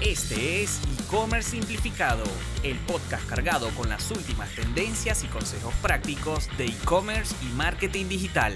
Este 0.00 0.62
es 0.62 0.80
E-Commerce 0.84 1.50
Simplificado, 1.50 2.22
el 2.62 2.78
podcast 2.86 3.28
cargado 3.28 3.68
con 3.76 3.88
las 3.88 4.08
últimas 4.12 4.48
tendencias 4.54 5.24
y 5.24 5.26
consejos 5.26 5.74
prácticos 5.82 6.48
de 6.56 6.66
e-commerce 6.66 7.34
y 7.44 7.52
marketing 7.56 8.06
digital. 8.06 8.54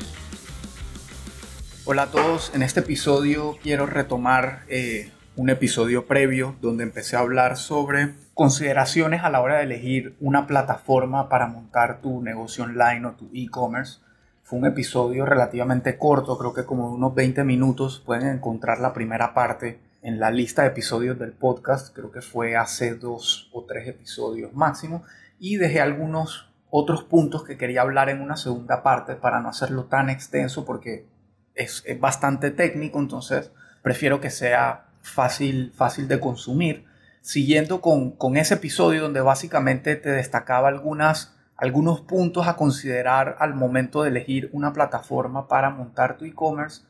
Hola 1.84 2.02
a 2.02 2.10
todos, 2.12 2.52
en 2.54 2.62
este 2.62 2.78
episodio 2.78 3.58
quiero 3.60 3.86
retomar 3.86 4.60
eh, 4.68 5.10
un 5.34 5.50
episodio 5.50 6.06
previo 6.06 6.54
donde 6.60 6.84
empecé 6.84 7.16
a 7.16 7.20
hablar 7.20 7.56
sobre 7.56 8.14
consideraciones 8.34 9.24
a 9.24 9.30
la 9.30 9.40
hora 9.40 9.56
de 9.56 9.64
elegir 9.64 10.14
una 10.20 10.46
plataforma 10.46 11.28
para 11.28 11.48
montar 11.48 12.00
tu 12.00 12.22
negocio 12.22 12.62
online 12.62 13.04
o 13.04 13.12
tu 13.14 13.28
e-commerce. 13.34 13.98
Fue 14.44 14.60
un 14.60 14.66
episodio 14.66 15.26
relativamente 15.26 15.98
corto, 15.98 16.38
creo 16.38 16.54
que 16.54 16.64
como 16.64 16.92
unos 16.92 17.16
20 17.16 17.42
minutos. 17.42 18.00
Pueden 18.06 18.28
encontrar 18.28 18.78
la 18.78 18.92
primera 18.92 19.34
parte 19.34 19.80
en 20.02 20.18
la 20.18 20.30
lista 20.30 20.62
de 20.62 20.68
episodios 20.68 21.18
del 21.18 21.32
podcast, 21.32 21.94
creo 21.94 22.10
que 22.10 22.20
fue 22.20 22.56
hace 22.56 22.96
dos 22.96 23.48
o 23.52 23.64
tres 23.64 23.86
episodios 23.86 24.52
máximo, 24.52 25.04
y 25.38 25.56
dejé 25.56 25.80
algunos 25.80 26.52
otros 26.70 27.04
puntos 27.04 27.44
que 27.44 27.56
quería 27.56 27.82
hablar 27.82 28.08
en 28.08 28.20
una 28.20 28.36
segunda 28.36 28.82
parte 28.82 29.14
para 29.14 29.40
no 29.40 29.48
hacerlo 29.48 29.84
tan 29.84 30.10
extenso 30.10 30.64
porque 30.64 31.06
es, 31.54 31.84
bastante 32.00 32.50
técnico, 32.50 32.98
entonces 32.98 33.52
prefiero 33.82 34.20
que 34.20 34.30
sea 34.30 34.86
fácil, 35.02 35.72
fácil 35.74 36.08
de 36.08 36.18
consumir. 36.18 36.86
Siguiendo 37.20 37.80
con, 37.80 38.12
con 38.12 38.36
ese 38.36 38.54
episodio 38.54 39.02
donde 39.02 39.20
básicamente 39.20 39.94
te 39.94 40.10
destacaba 40.10 40.68
algunas, 40.68 41.36
algunos 41.56 42.00
puntos 42.00 42.48
a 42.48 42.56
considerar 42.56 43.36
al 43.38 43.54
momento 43.54 44.02
de 44.02 44.08
elegir 44.08 44.50
una 44.52 44.72
plataforma 44.72 45.46
para 45.46 45.70
montar 45.70 46.18
tu 46.18 46.24
e-commerce, 46.24 46.82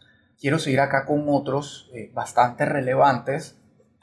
quiero 0.42 0.58
seguir 0.58 0.80
acá 0.80 1.06
con 1.06 1.24
otros 1.28 1.88
eh, 1.94 2.10
bastante 2.12 2.66
relevantes. 2.66 3.56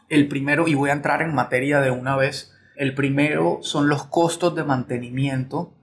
El 0.08 0.30
primero, 0.30 0.68
y 0.68 0.74
voy 0.74 0.90
a 0.90 0.94
entrar 0.94 1.22
en 1.22 1.36
materia 1.36 1.82
de 1.82 1.92
una 1.92 2.16
vez, 2.16 2.54
el 2.78 2.96
primero 2.96 3.60
son 3.62 3.90
los 3.90 4.06
costos 4.06 4.56
de 4.56 4.64
mantenimiento. 4.64 5.76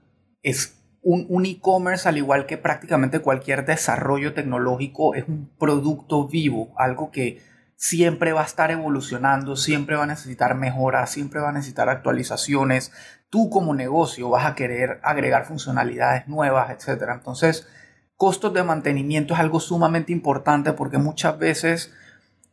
Es 0.42 0.82
un, 1.02 1.44
e-commerce, 1.44 2.08
al 2.08 2.16
igual 2.16 2.46
que 2.46 2.56
prácticamente 2.56 3.20
cualquier 3.20 3.66
desarrollo 3.66 4.32
tecnológico, 4.32 5.14
es 5.14 5.28
un 5.28 5.54
producto 5.58 6.26
vivo, 6.26 6.72
algo 6.78 7.10
que 7.12 7.42
siempre 7.76 8.32
va 8.32 8.40
a 8.40 8.46
estar 8.46 8.70
evolucionando, 8.70 9.56
siempre 9.56 9.94
va 9.94 10.04
a 10.04 10.08
necesitar 10.08 10.56
mejoras, 10.56 11.10
siempre 11.10 11.40
va 11.40 11.50
a 11.50 11.52
necesitar 11.52 11.90
actualizaciones. 11.90 12.92
Tú 13.28 13.50
como 13.50 13.74
negocio 13.74 14.30
vas 14.30 14.46
a 14.46 14.54
querer 14.54 15.00
agregar 15.02 15.44
funcionalidades 15.44 16.26
nuevas, 16.26 16.70
etc. 16.70 17.10
Entonces, 17.12 17.68
costos 18.16 18.52
de 18.54 18.62
mantenimiento 18.62 19.34
es 19.34 19.40
algo 19.40 19.60
sumamente 19.60 20.12
importante 20.12 20.72
porque 20.72 20.98
muchas 20.98 21.38
veces 21.38 21.92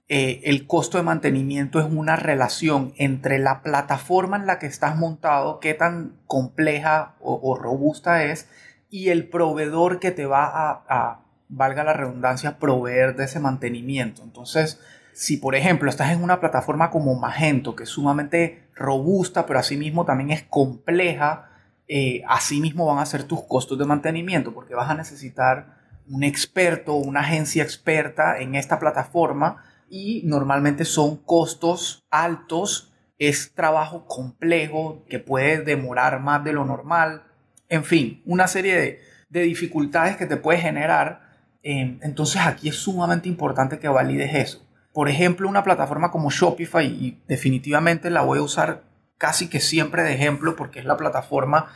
eh, 0.10 0.42
el 0.44 0.68
costo 0.68 0.98
de 0.98 1.04
mantenimiento 1.04 1.80
es 1.80 1.86
una 1.86 2.18
relación 2.18 2.94
entre 2.98 3.40
la 3.40 3.62
plataforma 3.62 4.38
en 4.38 4.46
la 4.46 4.60
que 4.60 4.66
estás 4.66 4.98
montado, 4.98 5.60
qué 5.60 5.74
tan 5.74 6.18
compleja 6.28 7.16
o, 7.22 7.58
robusta 7.58 8.26
es, 8.26 8.50
y 8.90 9.10
el 9.10 9.30
proveedor 9.30 10.00
que 10.00 10.12
te 10.12 10.26
va 10.26 10.46
a, 10.46 10.84
a, 10.88 11.22
valga 11.48 11.84
la 11.84 11.94
redundancia, 11.94 12.60
proveer 12.60 13.16
de 13.16 13.24
ese 13.24 13.40
mantenimiento. 13.40 14.22
Entonces, 14.24 14.82
si 15.14 15.38
por 15.38 15.56
ejemplo 15.56 15.90
estás 15.90 16.12
en 16.12 16.22
una 16.22 16.42
plataforma 16.42 16.92
como 16.92 17.16
Magento, 17.16 17.76
que 17.76 17.84
es 17.84 17.90
sumamente 17.90 18.68
robusta, 18.76 19.46
pero 19.46 19.60
asimismo 19.60 20.04
también 20.04 20.32
es 20.32 20.44
compleja, 20.44 21.53
eh, 21.96 22.24
asimismo 22.28 22.88
van 22.88 22.98
a 22.98 23.06
ser 23.06 23.26
tus 23.26 23.44
costos 23.44 23.78
de 23.78 23.86
mantenimiento, 23.86 24.52
porque 24.52 24.74
vas 24.74 24.90
a 24.90 24.96
necesitar 24.96 25.78
un 26.10 26.24
experto, 26.24 26.96
una 26.96 27.20
agencia 27.20 27.62
experta 27.62 28.40
en 28.40 28.56
esta 28.56 28.80
plataforma 28.80 29.64
y 29.92 30.24
normalmente 30.26 30.86
son 30.86 31.18
costos 31.18 32.04
altos, 32.10 32.92
es 33.20 33.54
trabajo 33.54 34.08
complejo 34.08 35.06
que 35.08 35.20
puede 35.20 35.60
demorar 35.60 36.20
más 36.20 36.44
de 36.44 36.54
lo 36.54 36.66
normal, 36.66 37.26
en 37.70 37.84
fin, 37.84 38.24
una 38.26 38.48
serie 38.48 38.76
de, 38.76 39.00
de 39.30 39.42
dificultades 39.42 40.18
que 40.18 40.26
te 40.26 40.38
puede 40.38 40.58
generar. 40.58 41.22
Eh, 41.62 42.00
entonces 42.02 42.42
aquí 42.42 42.70
es 42.70 42.76
sumamente 42.76 43.30
importante 43.30 43.78
que 43.78 43.88
valides 43.88 44.34
eso. 44.34 44.68
Por 44.94 45.10
ejemplo, 45.10 45.48
una 45.48 45.64
plataforma 45.64 46.10
como 46.10 46.32
Shopify, 46.32 46.88
y 46.88 47.22
definitivamente 47.28 48.10
la 48.10 48.22
voy 48.24 48.40
a 48.40 48.42
usar 48.42 48.82
casi 49.24 49.48
que 49.48 49.62
siempre 49.62 50.04
de 50.04 50.16
ejemplo 50.16 50.58
porque 50.58 50.80
es 50.80 50.86
la 50.86 50.98
plataforma 50.98 51.72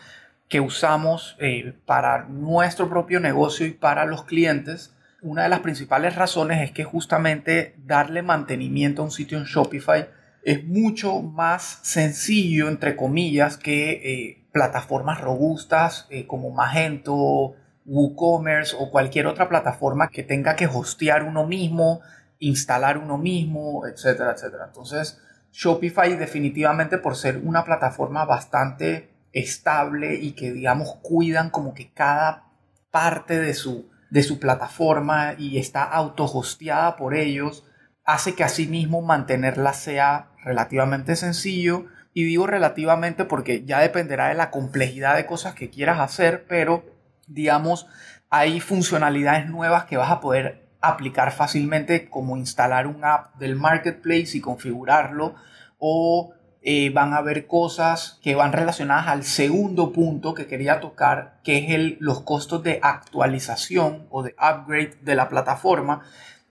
que 0.50 0.60
usamos 0.60 1.38
eh, 1.40 1.76
para 1.86 2.26
nuestro 2.26 2.90
propio 2.90 3.22
negocio 3.22 3.66
y 3.66 3.72
para 3.72 4.04
los 4.04 4.26
clientes. 4.26 4.94
Una 5.22 5.44
de 5.44 5.50
las 5.50 5.62
principales 5.62 6.18
razones 6.18 6.62
es 6.62 6.74
que 6.74 6.84
justamente 6.84 7.74
darle 7.86 8.22
mantenimiento 8.22 9.02
a 9.02 9.06
un 9.06 9.12
sitio 9.12 9.38
en 9.38 9.46
Shopify 9.46 10.10
es 10.44 10.66
mucho 10.66 11.22
más 11.22 11.80
sencillo, 11.84 12.68
entre 12.68 12.98
comillas, 12.98 13.56
que 13.56 13.92
eh, 13.92 14.46
plataformas 14.52 15.22
robustas 15.22 16.06
eh, 16.10 16.28
como 16.28 16.52
Magento, 16.52 17.56
WooCommerce 17.86 18.76
o 18.78 18.92
cualquier 18.92 19.26
otra 19.26 19.48
plataforma 19.48 20.10
que 20.10 20.24
tenga 20.24 20.58
que 20.58 20.68
hostear 20.68 21.24
uno 21.24 21.48
mismo, 21.48 22.02
instalar 22.40 22.98
uno 22.98 23.18
mismo, 23.18 23.88
etcétera, 23.88 24.34
etcétera. 24.34 24.66
Entonces, 24.68 25.22
Shopify 25.52 26.16
definitivamente 26.16 26.98
por 26.98 27.16
ser 27.16 27.42
una 27.44 27.64
plataforma 27.64 28.26
bastante 28.26 29.10
estable 29.32 30.16
y 30.16 30.32
que 30.32 30.52
digamos 30.52 30.96
cuidan 31.02 31.50
como 31.50 31.74
que 31.74 31.92
cada 31.92 32.46
parte 32.92 33.40
de 33.40 33.54
su, 33.54 33.90
de 34.10 34.24
su 34.24 34.40
plataforma 34.40 35.36
y 35.38 35.58
está 35.58 35.84
autohosteada 35.84 36.96
por 36.96 37.16
ellos, 37.16 37.66
hace 38.04 38.36
que 38.36 38.44
asimismo 38.44 39.02
mantenerla 39.02 39.74
sea 39.74 40.32
relativamente 40.44 41.16
sencillo. 41.16 41.86
Y 42.14 42.24
digo 42.24 42.48
relativamente 42.48 43.26
porque 43.26 43.64
ya 43.66 43.80
dependerá 43.80 44.30
de 44.30 44.34
la 44.34 44.50
complejidad 44.50 45.16
de 45.16 45.28
cosas 45.28 45.54
que 45.54 45.70
quieras 45.70 46.00
hacer, 46.00 46.46
pero 46.48 46.84
digamos, 47.28 47.88
hay 48.30 48.60
funcionalidades 48.60 49.48
nuevas 49.48 49.86
que 49.86 49.98
vas 49.98 50.10
a 50.10 50.20
poder 50.20 50.67
aplicar 50.82 51.32
fácilmente 51.32 52.10
como 52.10 52.38
instalar 52.38 52.88
un 52.88 53.04
app 53.04 53.36
del 53.36 53.56
marketplace 53.56 54.38
y 54.38 54.42
configurarlo 54.42 55.36
o 55.80 56.34
eh, 56.62 56.90
van 56.90 57.14
a 57.14 57.18
haber 57.18 57.48
cosas 57.48 58.20
que 58.22 58.36
van 58.36 58.52
relacionadas 58.52 59.08
al 59.08 59.24
segundo 59.24 59.94
punto 59.94 60.34
que 60.34 60.48
quería 60.48 60.80
tocar, 60.80 61.40
que 61.44 61.60
es 61.60 61.70
el, 61.72 61.98
los 62.00 62.22
costos 62.22 62.64
de 62.64 62.80
actualización 62.82 64.08
o 64.10 64.24
de 64.24 64.36
upgrade 64.38 64.98
de 65.02 65.16
la 65.16 65.30
plataforma. 65.30 66.02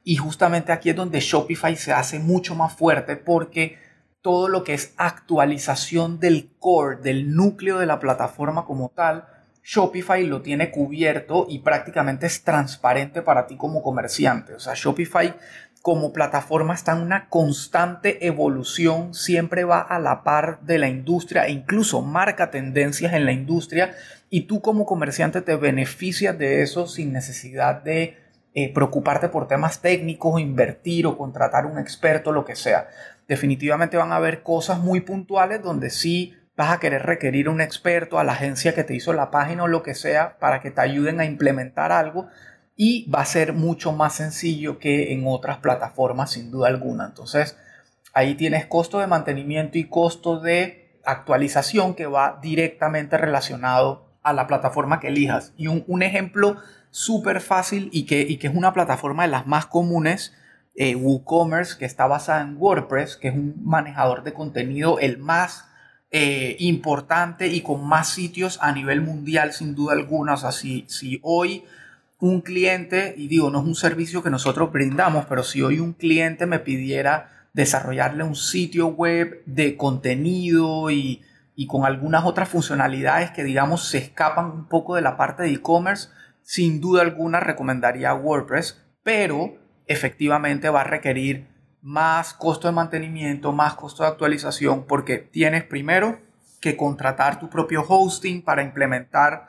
Y 0.04 0.16
justamente 0.16 0.72
aquí 0.72 0.90
es 0.90 0.96
donde 0.96 1.20
Shopify 1.20 1.76
se 1.76 1.92
hace 1.92 2.18
mucho 2.18 2.54
más 2.54 2.72
fuerte 2.72 3.16
porque 3.16 3.78
todo 4.22 4.48
lo 4.48 4.64
que 4.64 4.74
es 4.74 4.94
actualización 4.96 6.18
del 6.18 6.50
core, 6.58 6.96
del 6.96 7.34
núcleo 7.34 7.78
de 7.78 7.86
la 7.86 8.00
plataforma 8.00 8.64
como 8.64 8.88
tal, 8.88 9.26
Shopify 9.68 10.22
lo 10.22 10.42
tiene 10.42 10.70
cubierto 10.70 11.44
y 11.48 11.58
prácticamente 11.58 12.26
es 12.26 12.44
transparente 12.44 13.20
para 13.20 13.48
ti 13.48 13.56
como 13.56 13.82
comerciante. 13.82 14.54
O 14.54 14.60
sea, 14.60 14.74
Shopify 14.76 15.34
como 15.82 16.12
plataforma 16.12 16.72
está 16.72 16.92
en 16.92 17.02
una 17.02 17.28
constante 17.28 18.28
evolución, 18.28 19.12
siempre 19.12 19.64
va 19.64 19.80
a 19.80 19.98
la 19.98 20.22
par 20.22 20.60
de 20.60 20.78
la 20.78 20.86
industria 20.86 21.46
e 21.46 21.50
incluso 21.50 22.00
marca 22.00 22.52
tendencias 22.52 23.12
en 23.12 23.24
la 23.24 23.32
industria 23.32 23.92
y 24.30 24.42
tú 24.42 24.60
como 24.60 24.86
comerciante 24.86 25.42
te 25.42 25.56
beneficias 25.56 26.38
de 26.38 26.62
eso 26.62 26.86
sin 26.86 27.12
necesidad 27.12 27.82
de 27.82 28.18
eh, 28.54 28.72
preocuparte 28.72 29.28
por 29.28 29.48
temas 29.48 29.82
técnicos, 29.82 30.40
invertir 30.40 31.08
o 31.08 31.18
contratar 31.18 31.66
un 31.66 31.80
experto, 31.80 32.30
lo 32.30 32.44
que 32.44 32.54
sea. 32.54 32.86
Definitivamente 33.26 33.96
van 33.96 34.12
a 34.12 34.16
haber 34.16 34.44
cosas 34.44 34.78
muy 34.78 35.00
puntuales 35.00 35.60
donde 35.60 35.90
sí 35.90 36.36
vas 36.56 36.72
a 36.72 36.80
querer 36.80 37.02
requerir 37.02 37.48
a 37.48 37.50
un 37.50 37.60
experto, 37.60 38.18
a 38.18 38.24
la 38.24 38.32
agencia 38.32 38.74
que 38.74 38.84
te 38.84 38.94
hizo 38.94 39.12
la 39.12 39.30
página 39.30 39.64
o 39.64 39.68
lo 39.68 39.82
que 39.82 39.94
sea, 39.94 40.38
para 40.38 40.60
que 40.60 40.70
te 40.70 40.80
ayuden 40.80 41.20
a 41.20 41.24
implementar 41.24 41.92
algo 41.92 42.28
y 42.76 43.10
va 43.10 43.20
a 43.20 43.26
ser 43.26 43.52
mucho 43.52 43.92
más 43.92 44.14
sencillo 44.14 44.78
que 44.78 45.12
en 45.12 45.24
otras 45.26 45.58
plataformas 45.58 46.32
sin 46.32 46.50
duda 46.50 46.68
alguna. 46.68 47.06
Entonces, 47.06 47.56
ahí 48.12 48.34
tienes 48.34 48.66
costo 48.66 48.98
de 48.98 49.06
mantenimiento 49.06 49.78
y 49.78 49.84
costo 49.84 50.40
de 50.40 51.00
actualización 51.04 51.94
que 51.94 52.06
va 52.06 52.38
directamente 52.42 53.16
relacionado 53.16 54.06
a 54.22 54.32
la 54.32 54.46
plataforma 54.46 54.98
que 54.98 55.08
elijas. 55.08 55.52
Y 55.56 55.68
un, 55.68 56.02
ejemplo 56.02 56.56
súper 56.90 57.40
fácil 57.40 57.90
y 57.92 58.06
que, 58.06 58.22
y 58.22 58.38
que 58.38 58.48
es 58.48 58.54
una 58.54 58.72
plataforma 58.72 59.22
de 59.22 59.28
las 59.28 59.46
más 59.46 59.66
comunes, 59.66 60.34
eh, 60.74 60.96
WooCommerce, 60.96 61.78
que 61.78 61.84
está 61.84 62.06
basada 62.06 62.42
en 62.42 62.56
WordPress, 62.58 63.16
que 63.16 63.28
es 63.28 63.34
un 63.34 63.54
manejador 63.62 64.24
de 64.24 64.32
contenido 64.32 64.98
el 64.98 65.18
más 65.18 65.66
eh, 66.18 66.56
importante 66.60 67.46
y 67.48 67.60
con 67.60 67.86
más 67.86 68.08
sitios 68.08 68.58
a 68.62 68.72
nivel 68.72 69.02
mundial, 69.02 69.52
sin 69.52 69.74
duda 69.74 69.92
alguna. 69.92 70.32
O 70.32 70.36
sea, 70.38 70.50
si, 70.50 70.86
hoy 71.20 71.64
un 72.20 72.40
cliente, 72.40 73.12
y 73.18 73.28
digo, 73.28 73.50
no 73.50 73.58
es 73.58 73.66
un 73.66 73.74
servicio 73.74 74.22
que 74.22 74.30
nosotros 74.30 74.72
brindamos, 74.72 75.26
pero 75.26 75.42
si 75.42 75.60
hoy 75.60 75.78
un 75.78 75.92
cliente 75.92 76.46
me 76.46 76.58
pidiera 76.58 77.48
desarrollarle 77.52 78.24
un 78.24 78.34
sitio 78.34 78.86
web 78.86 79.42
de 79.44 79.76
contenido 79.76 80.90
y, 80.90 81.20
y 81.54 81.66
con 81.66 81.84
algunas 81.84 82.24
otras 82.24 82.48
funcionalidades 82.48 83.30
que, 83.32 83.44
digamos, 83.44 83.86
se 83.86 83.98
escapan 83.98 84.46
un 84.46 84.68
poco 84.68 84.94
de 84.94 85.02
la 85.02 85.18
parte 85.18 85.42
de 85.42 85.50
e-commerce, 85.50 86.08
sin 86.40 86.80
duda 86.80 87.02
alguna 87.02 87.40
recomendaría 87.40 88.14
WordPress, 88.14 88.82
pero 89.02 89.58
efectivamente 89.86 90.70
va 90.70 90.80
a 90.80 90.84
requerir 90.84 91.46
más 91.82 92.34
costo 92.34 92.68
de 92.68 92.72
mantenimiento, 92.72 93.52
más 93.52 93.74
costo 93.74 94.02
de 94.02 94.08
actualización, 94.08 94.84
porque 94.86 95.18
tienes 95.18 95.64
primero 95.64 96.18
que 96.60 96.76
contratar 96.76 97.38
tu 97.38 97.48
propio 97.48 97.84
hosting 97.86 98.42
para 98.42 98.62
implementar 98.62 99.46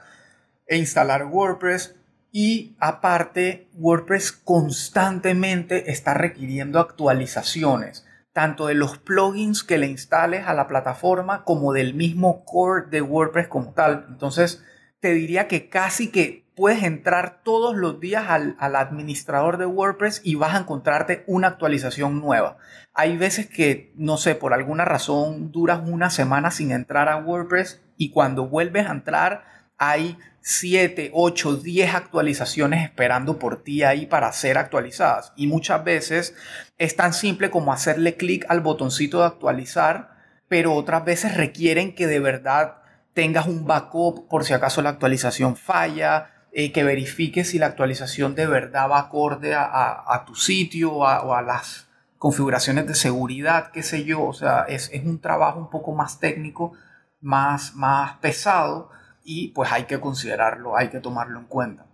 e 0.68 0.78
instalar 0.78 1.26
WordPress. 1.26 1.96
Y 2.32 2.76
aparte, 2.80 3.70
WordPress 3.74 4.32
constantemente 4.32 5.92
está 5.92 6.14
requiriendo 6.14 6.80
actualizaciones, 6.80 8.06
tanto 8.34 8.68
de 8.68 8.76
los 8.76 8.98
plugins 8.98 9.64
que 9.64 9.78
le 9.78 9.88
instales 9.88 10.46
a 10.46 10.54
la 10.54 10.68
plataforma 10.68 11.44
como 11.44 11.74
del 11.74 11.94
mismo 11.94 12.46
core 12.46 12.88
de 12.92 13.02
WordPress 13.02 13.48
como 13.48 13.74
tal. 13.74 14.06
Entonces, 14.10 14.64
te 15.00 15.14
diría 15.14 15.48
que 15.48 15.70
casi 15.70 16.12
que 16.12 16.47
puedes 16.58 16.82
entrar 16.82 17.44
todos 17.44 17.78
los 17.78 18.00
días 18.00 18.26
al, 18.28 18.58
administrador 18.60 19.60
de 19.60 19.68
WordPress 19.68 20.22
y 20.24 20.34
vas 20.34 20.56
a 20.56 20.60
encontrarte 20.62 21.24
una 21.28 21.50
actualización 21.50 22.20
nueva. 22.20 22.58
Hay 22.96 23.16
veces 23.16 23.48
que, 23.48 23.94
no 23.96 24.18
sé, 24.18 24.34
por 24.34 24.56
alguna 24.56 24.84
razón 24.84 25.52
duras 25.52 25.82
una 25.86 26.10
semana 26.10 26.50
sin 26.50 26.72
entrar 26.72 27.10
a 27.10 27.18
WordPress 27.18 27.84
y 27.96 28.10
cuando 28.10 28.48
vuelves 28.48 28.88
a 28.88 28.92
entrar 28.92 29.46
hay 29.78 30.18
7, 30.42 31.12
8, 31.14 31.58
10 31.58 31.94
actualizaciones 31.94 32.84
esperando 32.84 33.38
por 33.38 33.62
ti 33.62 33.84
ahí 33.84 34.08
para 34.08 34.32
ser 34.32 34.58
actualizadas. 34.58 35.34
Y 35.36 35.46
muchas 35.46 35.84
veces 35.84 36.36
es 36.80 36.96
tan 36.96 37.14
simple 37.14 37.52
como 37.52 37.72
hacerle 37.72 38.16
clic 38.16 38.48
al 38.50 38.62
botoncito 38.62 39.20
de 39.20 39.28
actualizar, 39.28 40.18
pero 40.48 40.74
otras 40.74 41.06
veces 41.06 41.38
requieren 41.38 41.94
que 41.94 42.08
de 42.08 42.20
verdad 42.20 42.78
tengas 43.14 43.46
un 43.46 43.68
backup 43.68 44.28
por 44.28 44.44
si 44.44 44.54
acaso 44.54 44.82
la 44.82 44.90
actualización 44.90 45.56
falla, 45.56 46.32
eh, 46.60 46.72
que 46.72 46.84
verifique 46.84 47.44
si 47.44 47.60
la 47.60 47.68
actualización 47.68 48.34
de 48.34 48.48
verdad 48.48 48.90
va 48.90 48.98
acorde 48.98 49.54
a, 49.54 50.24
tu 50.26 50.34
sitio 50.34 50.92
o 50.92 51.06
a, 51.06 51.42
las 51.44 51.86
configuraciones 52.18 52.88
de 52.88 52.96
seguridad, 52.96 53.70
qué 53.70 53.84
sé 53.84 54.06
yo. 54.06 54.24
O 54.24 54.34
sea, 54.34 54.66
es, 54.68 54.90
un 55.06 55.22
trabajo 55.22 55.60
un 55.60 55.70
poco 55.70 55.94
más 55.94 56.20
técnico, 56.20 56.74
más, 57.22 57.76
más 57.76 58.18
pesado 58.22 58.90
y 59.24 59.50
pues 59.50 59.72
hay 59.72 59.84
que 59.84 60.00
considerarlo, 60.00 60.76
hay 60.76 60.90
que 60.90 61.00
tomarlo 61.00 61.38
en 61.38 61.46
cuenta. 61.46 61.86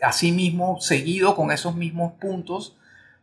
Asimismo, 0.00 0.80
seguido 0.80 1.34
con 1.34 1.50
esos 1.50 1.74
mismos 1.74 2.12
puntos 2.20 2.76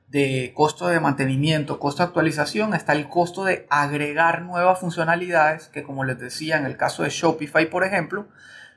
de 0.09 0.51
costo 0.53 0.89
de 0.89 0.99
mantenimiento, 0.99 1.79
costo 1.79 2.03
de 2.03 2.07
actualización, 2.07 2.73
está 2.73 2.91
el 2.91 3.07
costo 3.07 3.45
de 3.45 3.67
agregar 3.69 4.41
nuevas 4.41 4.81
funcionalidades 4.81 5.69
que 5.69 5.83
como 5.83 6.03
les 6.03 6.19
decía 6.19 6.57
en 6.57 6.65
el 6.65 6.75
caso 6.75 7.03
de 7.03 7.09
Shopify, 7.09 7.69
por 7.69 7.85
ejemplo, 7.85 8.27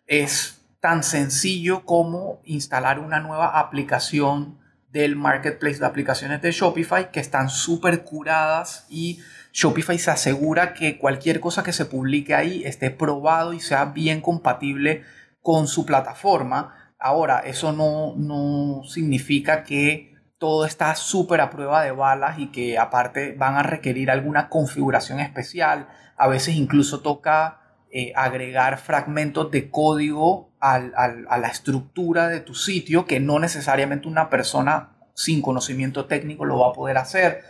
es 0.06 0.61
tan 0.82 1.04
sencillo 1.04 1.84
como 1.84 2.40
instalar 2.44 2.98
una 2.98 3.20
nueva 3.20 3.60
aplicación 3.60 4.58
del 4.90 5.14
marketplace 5.14 5.78
de 5.78 5.86
aplicaciones 5.86 6.42
de 6.42 6.50
Shopify 6.50 7.12
que 7.12 7.20
están 7.20 7.50
súper 7.50 8.02
curadas 8.02 8.84
y 8.90 9.20
Shopify 9.52 9.96
se 9.96 10.10
asegura 10.10 10.74
que 10.74 10.98
cualquier 10.98 11.38
cosa 11.38 11.62
que 11.62 11.72
se 11.72 11.84
publique 11.84 12.34
ahí 12.34 12.64
esté 12.64 12.90
probado 12.90 13.52
y 13.52 13.60
sea 13.60 13.84
bien 13.86 14.20
compatible 14.20 15.04
con 15.40 15.68
su 15.68 15.86
plataforma. 15.86 16.74
Ahora, 16.98 17.38
eso 17.38 17.72
no, 17.72 18.14
no 18.16 18.82
significa 18.82 19.62
que 19.62 20.16
todo 20.38 20.66
está 20.66 20.96
súper 20.96 21.42
a 21.42 21.50
prueba 21.50 21.84
de 21.84 21.92
balas 21.92 22.40
y 22.40 22.48
que 22.48 22.76
aparte 22.76 23.36
van 23.38 23.54
a 23.54 23.62
requerir 23.62 24.10
alguna 24.10 24.48
configuración 24.48 25.20
especial. 25.20 25.86
A 26.16 26.26
veces 26.26 26.56
incluso 26.56 27.02
toca 27.02 27.60
eh, 27.92 28.12
agregar 28.16 28.78
fragmentos 28.78 29.52
de 29.52 29.70
código 29.70 30.51
a 30.62 31.38
la 31.38 31.48
estructura 31.48 32.28
de 32.28 32.40
tu 32.40 32.54
sitio 32.54 33.04
que 33.04 33.18
no 33.18 33.40
necesariamente 33.40 34.06
una 34.06 34.30
persona 34.30 34.92
sin 35.14 35.42
conocimiento 35.42 36.06
técnico 36.06 36.44
lo 36.44 36.58
va 36.58 36.68
a 36.68 36.72
poder 36.72 36.98
hacer, 36.98 37.42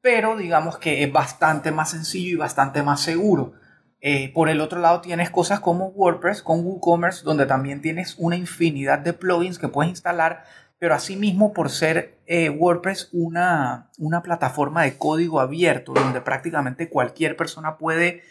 pero 0.00 0.36
digamos 0.36 0.78
que 0.78 1.02
es 1.02 1.12
bastante 1.12 1.72
más 1.72 1.90
sencillo 1.90 2.30
y 2.30 2.36
bastante 2.36 2.82
más 2.82 3.00
seguro. 3.00 3.52
Eh, 4.00 4.32
por 4.32 4.48
el 4.48 4.60
otro 4.62 4.80
lado 4.80 5.02
tienes 5.02 5.28
cosas 5.28 5.60
como 5.60 5.88
WordPress 5.88 6.42
con 6.42 6.64
WooCommerce, 6.64 7.24
donde 7.24 7.44
también 7.44 7.82
tienes 7.82 8.14
una 8.18 8.36
infinidad 8.36 8.98
de 8.98 9.12
plugins 9.12 9.58
que 9.58 9.68
puedes 9.68 9.90
instalar, 9.90 10.44
pero 10.78 10.94
asimismo 10.94 11.52
por 11.52 11.68
ser 11.68 12.18
eh, 12.26 12.48
WordPress 12.48 13.10
una, 13.12 13.90
una 13.98 14.22
plataforma 14.22 14.84
de 14.84 14.96
código 14.96 15.40
abierto, 15.40 15.92
donde 15.92 16.22
prácticamente 16.22 16.88
cualquier 16.88 17.36
persona 17.36 17.76
puede 17.76 18.22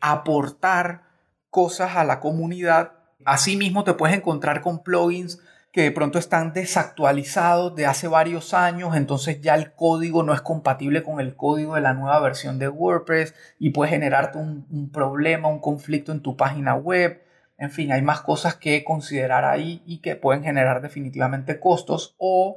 aportar 0.00 1.04
cosas 1.50 1.94
a 1.94 2.02
la 2.02 2.18
comunidad. 2.18 2.97
Asimismo, 3.24 3.84
te 3.84 3.94
puedes 3.94 4.16
encontrar 4.16 4.60
con 4.60 4.82
plugins 4.82 5.40
que 5.72 5.82
de 5.82 5.90
pronto 5.90 6.18
están 6.18 6.52
desactualizados 6.52 7.74
de 7.74 7.86
hace 7.86 8.08
varios 8.08 8.54
años, 8.54 8.96
entonces 8.96 9.40
ya 9.40 9.54
el 9.54 9.72
código 9.74 10.22
no 10.22 10.32
es 10.32 10.40
compatible 10.40 11.02
con 11.02 11.20
el 11.20 11.36
código 11.36 11.74
de 11.74 11.82
la 11.82 11.94
nueva 11.94 12.20
versión 12.20 12.58
de 12.58 12.68
WordPress 12.68 13.34
y 13.58 13.70
puede 13.70 13.90
generarte 13.90 14.38
un, 14.38 14.90
problema, 14.92 15.48
un 15.48 15.60
conflicto 15.60 16.12
en 16.12 16.22
tu 16.22 16.36
página 16.36 16.74
web. 16.74 17.22
En 17.58 17.70
fin, 17.70 17.92
hay 17.92 18.02
más 18.02 18.22
cosas 18.22 18.54
que 18.54 18.82
considerar 18.84 19.44
ahí 19.44 19.82
y 19.84 19.98
que 19.98 20.16
pueden 20.16 20.42
generar 20.42 20.80
definitivamente 20.80 21.60
costos 21.60 22.14
o 22.18 22.56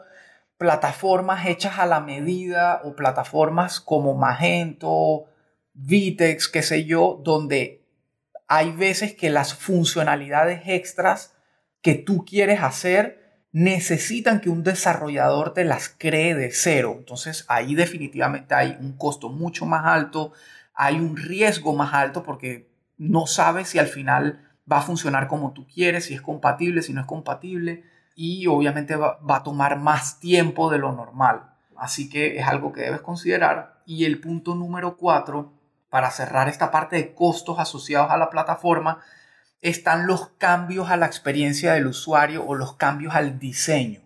plataformas 0.58 1.48
hechas 1.48 1.80
a 1.80 1.88
la 1.88 2.00
medida 2.00 2.82
o 2.84 2.96
plataformas 2.96 3.80
como 3.82 4.16
Magento, 4.16 5.26
Vitex, 5.74 6.48
qué 6.48 6.62
sé 6.62 6.86
yo, 6.86 7.20
donde 7.24 7.81
hay 8.54 8.74
veces 8.74 9.16
que 9.16 9.30
las 9.30 9.54
funcionalidades 9.54 10.64
extras 10.66 11.34
que 11.82 11.96
tú 11.96 12.26
quieres 12.26 12.62
hacer 12.62 13.46
necesitan 13.54 14.42
que 14.42 14.50
un 14.50 14.62
desarrollador 14.62 15.54
te 15.54 15.64
las 15.64 15.88
cree 15.88 16.36
de 16.36 16.52
cero. 16.52 16.96
Entonces 16.98 17.46
ahí 17.48 17.76
definitivamente 17.76 18.54
hay 18.54 18.76
un 18.82 18.98
costo 18.98 19.30
mucho 19.30 19.66
más 19.66 19.86
alto, 19.86 20.34
hay 20.74 20.96
un 20.96 21.16
riesgo 21.16 21.74
más 21.74 21.94
alto 21.94 22.24
porque 22.24 22.70
no 22.98 23.26
sabes 23.26 23.70
si 23.70 23.80
al 23.80 23.88
final 23.88 24.46
va 24.70 24.80
a 24.80 24.82
funcionar 24.82 25.30
como 25.30 25.54
tú 25.54 25.66
quieres, 25.66 26.04
si 26.04 26.14
es 26.14 26.22
compatible, 26.22 26.82
si 26.82 26.92
no 26.92 27.00
es 27.00 27.08
compatible 27.08 27.86
y 28.18 28.48
obviamente 28.48 28.98
va, 28.98 29.18
a 29.30 29.44
tomar 29.44 29.80
más 29.80 30.20
tiempo 30.20 30.70
de 30.70 30.78
lo 30.78 30.92
normal. 30.92 31.54
Así 31.78 32.10
que 32.10 32.38
es 32.38 32.46
algo 32.46 32.74
que 32.74 32.82
debes 32.82 33.00
considerar. 33.00 33.82
Y 33.86 34.04
el 34.04 34.20
punto 34.20 34.56
número 34.56 34.98
cuatro 34.98 35.54
para 35.92 36.10
cerrar 36.10 36.48
esta 36.48 36.72
parte 36.72 36.96
de 36.96 37.14
costos 37.14 37.60
asociados 37.60 38.10
a 38.12 38.18
la 38.18 38.30
plataforma, 38.30 39.02
están 39.62 40.08
los 40.08 40.30
cambios 40.38 40.90
a 40.90 40.96
la 40.96 41.06
experiencia 41.06 41.74
del 41.74 41.86
usuario 41.86 42.46
o 42.48 42.56
los 42.56 42.78
cambios 42.78 43.14
al 43.14 43.38
diseño. 43.38 44.00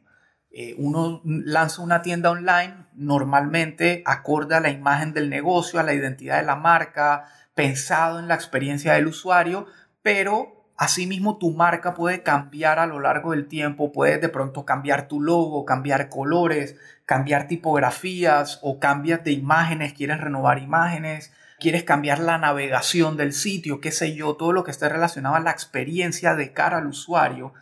Eh, 0.50 0.74
uno 0.80 1.22
lanza 1.24 1.84
una 1.84 2.02
tienda 2.02 2.32
online 2.32 2.88
normalmente 2.96 4.02
acorde 4.06 4.56
a 4.56 4.60
la 4.62 4.72
imagen 4.72 5.14
del 5.14 5.30
negocio, 5.30 5.80
a 5.80 5.84
la 5.84 5.94
identidad 5.94 6.40
de 6.40 6.46
la 6.46 6.56
marca, 6.56 7.26
pensado 7.54 8.18
en 8.18 8.28
la 8.28 8.36
experiencia 8.36 8.94
del 8.94 9.06
usuario, 9.06 9.68
pero 10.02 10.72
asimismo 10.78 11.38
tu 11.38 11.52
marca 11.52 11.94
puede 11.94 12.24
cambiar 12.24 12.80
a 12.80 12.88
lo 12.88 13.00
largo 13.00 13.32
del 13.32 13.48
tiempo, 13.48 13.92
puedes 13.92 14.20
de 14.22 14.30
pronto 14.30 14.66
cambiar 14.66 15.08
tu 15.08 15.22
logo, 15.22 15.66
cambiar 15.66 16.10
colores, 16.10 16.78
cambiar 17.06 17.48
tipografías 17.48 18.60
o 18.64 18.80
cambias 18.80 19.24
de 19.24 19.34
imágenes, 19.34 19.94
quieres 19.94 20.20
renovar 20.20 20.58
imágenes, 20.58 21.32
quieres 21.66 21.84
cambiar 21.84 22.20
la 22.20 22.38
navegación 22.38 23.18
del 23.18 23.34
sitio, 23.34 23.82
qué 23.82 23.90
sé 23.90 24.14
yo, 24.14 24.36
todo 24.36 24.52
lo 24.52 24.64
que 24.64 24.70
esté 24.70 24.88
relacionado 24.88 25.34
a 25.34 25.40
la 25.40 25.50
experiencia 25.50 26.36
de 26.36 26.54
cara 26.54 26.78
al 26.78 26.86
usuario, 26.86 27.56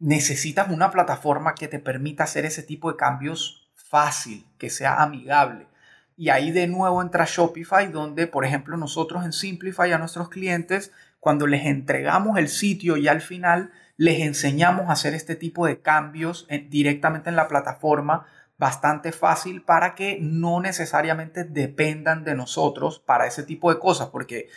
necesitas 0.00 0.70
una 0.70 0.90
plataforma 0.90 1.54
que 1.54 1.68
te 1.68 1.78
permita 1.78 2.24
hacer 2.24 2.46
ese 2.46 2.64
tipo 2.64 2.90
de 2.90 2.96
cambios 2.96 3.70
fácil, 3.76 4.44
que 4.58 4.70
sea 4.70 5.00
amigable. 5.00 5.68
Y 6.16 6.30
ahí 6.30 6.50
de 6.50 6.66
nuevo 6.66 7.00
entra 7.00 7.26
Shopify, 7.28 7.86
donde, 7.92 8.26
por 8.26 8.44
ejemplo, 8.44 8.76
nosotros 8.76 9.24
en 9.24 9.32
Simplify 9.32 9.92
a 9.92 9.98
nuestros 9.98 10.30
clientes, 10.30 10.90
cuando 11.20 11.46
les 11.46 11.64
entregamos 11.64 12.38
el 12.38 12.48
sitio 12.48 12.96
y 12.96 13.06
al 13.06 13.20
final 13.20 13.70
les 13.96 14.18
enseñamos 14.18 14.88
a 14.88 14.94
hacer 14.94 15.14
este 15.14 15.36
tipo 15.36 15.64
de 15.64 15.80
cambios 15.80 16.48
directamente 16.70 17.30
en 17.30 17.36
la 17.36 17.46
plataforma 17.46 18.26
bastante 18.56 19.12
fácil 19.12 19.62
para 19.62 19.94
que 19.94 20.18
no 20.20 20.60
necesariamente 20.60 21.44
dependan 21.44 22.24
de 22.24 22.34
nosotros 22.34 23.00
para 23.00 23.26
ese 23.26 23.42
tipo 23.42 23.72
de 23.72 23.80
cosas, 23.80 24.08
porque 24.08 24.48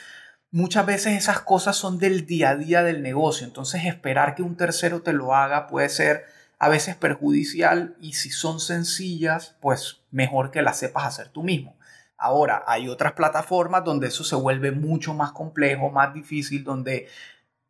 muchas 0.51 0.86
veces 0.86 1.18
esas 1.18 1.39
cosas 1.39 1.75
son 1.75 1.98
del 1.98 2.25
día 2.25 2.51
a 2.51 2.56
día 2.56 2.84
del 2.84 3.01
negocio, 3.01 3.48
entonces 3.48 3.86
esperar 3.86 4.36
que 4.36 4.44
un 4.44 4.56
tercero 4.56 5.01
te 5.01 5.13
lo 5.13 5.34
haga 5.34 5.68
puede 5.68 5.89
ser 5.89 6.25
a 6.60 6.70
veces 6.70 6.96
perjudicial 6.96 7.96
y 8.00 8.13
si 8.13 8.30
son 8.30 8.60
sencillas, 8.60 9.56
pues 9.62 10.01
mejor 10.12 10.51
que 10.51 10.62
las 10.62 10.77
sepas 10.77 11.06
hacer 11.06 11.30
tú 11.30 11.44
mismo. 11.44 11.77
Ahora, 12.18 12.63
hay 12.66 12.89
otras 12.89 13.13
plataformas 13.13 13.84
donde 13.84 14.08
eso 14.08 14.24
se 14.24 14.36
vuelve 14.36 14.72
mucho 14.72 15.13
más 15.13 15.32
complejo, 15.34 15.92
más 15.92 16.13
difícil, 16.16 16.63
donde 16.63 17.08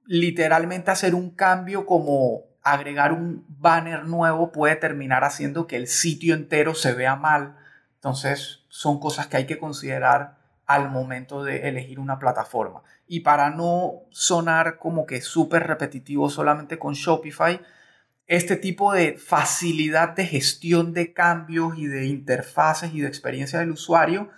literalmente 0.05 0.89
hacer 0.89 1.13
un 1.15 1.31
cambio 1.31 1.85
como 1.85 2.43
agregar 2.63 3.13
un 3.13 3.45
banner 3.47 4.05
nuevo 4.05 4.51
puede 4.51 4.75
terminar 4.75 5.23
haciendo 5.23 5.67
que 5.67 5.75
el 5.75 5.87
sitio 5.87 6.35
entero 6.35 6.75
se 6.75 6.93
vea 6.93 7.15
mal. 7.15 7.55
Entonces 7.95 8.65
son 8.69 8.99
cosas 8.99 9.27
que 9.27 9.37
hay 9.37 9.45
que 9.45 9.57
considerar 9.57 10.37
al 10.65 10.91
momento 10.91 11.43
de 11.43 11.69
elegir 11.69 11.99
una 11.99 12.19
plataforma. 12.19 12.83
Y 13.07 13.21
para 13.21 13.49
no 13.49 14.01
sonar 14.11 14.77
como 14.77 15.05
que 15.05 15.21
súper 15.21 15.65
repetitivo 15.65 16.29
solamente 16.29 16.77
con 16.77 16.93
Shopify, 16.93 17.61
este 18.27 18.57
tipo 18.57 18.91
de 18.91 19.13
facilidad 19.13 20.09
de 20.09 20.25
gestión 20.25 20.93
de 20.93 21.13
cambios 21.13 21.77
y 21.77 21.87
de 21.87 22.07
interfaces 22.07 22.93
y 22.93 22.99
de 22.99 23.07
experiencia 23.07 23.59
del 23.59 23.71
usuario. 23.71 24.29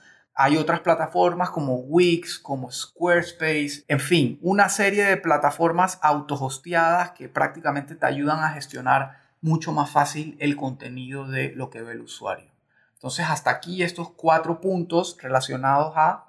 Hay 0.41 0.55
otras 0.55 0.79
plataformas 0.79 1.49
como 1.49 1.75
Wix, 1.75 2.39
como 2.39 2.71
Squarespace, 2.71 3.83
en 3.89 3.99
fin, 3.99 4.39
una 4.41 4.69
serie 4.69 5.03
de 5.03 5.17
plataformas 5.17 5.99
autohosteadas 6.01 7.11
que 7.11 7.27
prácticamente 7.27 7.93
te 7.93 8.05
ayudan 8.05 8.39
a 8.39 8.51
gestionar 8.51 9.19
mucho 9.41 9.73
más 9.73 9.89
fácil 9.89 10.37
el 10.39 10.55
contenido 10.55 11.27
de 11.27 11.51
lo 11.55 11.69
que 11.69 11.81
ve 11.81 11.91
el 11.91 11.99
usuario. 11.99 12.49
Entonces, 12.93 13.25
hasta 13.27 13.49
aquí 13.49 13.83
estos 13.83 14.11
cuatro 14.11 14.61
puntos 14.61 15.17
relacionados 15.21 15.91
a 15.97 16.27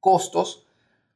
costos 0.00 0.66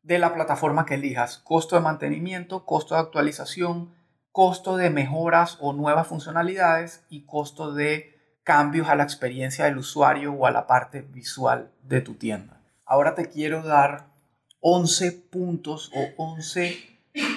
de 0.02 0.18
la 0.18 0.34
plataforma 0.34 0.84
que 0.84 0.96
elijas. 0.96 1.38
Costo 1.38 1.76
de 1.76 1.82
mantenimiento, 1.82 2.66
costo 2.66 2.94
de 2.94 3.00
actualización, 3.00 3.94
costo 4.32 4.76
de 4.76 4.90
mejoras 4.90 5.56
o 5.60 5.72
nuevas 5.72 6.06
funcionalidades 6.06 7.06
y 7.08 7.22
costo 7.22 7.72
de 7.72 8.17
cambios 8.48 8.88
a 8.88 8.94
la 8.94 9.02
experiencia 9.02 9.66
del 9.66 9.76
usuario 9.76 10.32
o 10.32 10.46
a 10.46 10.50
la 10.50 10.66
parte 10.66 11.02
visual 11.02 11.70
de 11.82 12.00
tu 12.00 12.14
tienda. 12.14 12.62
Ahora 12.86 13.14
te 13.14 13.28
quiero 13.28 13.62
dar 13.62 14.06
11 14.60 15.12
puntos 15.30 15.92
o 15.94 16.08
11 16.16 16.78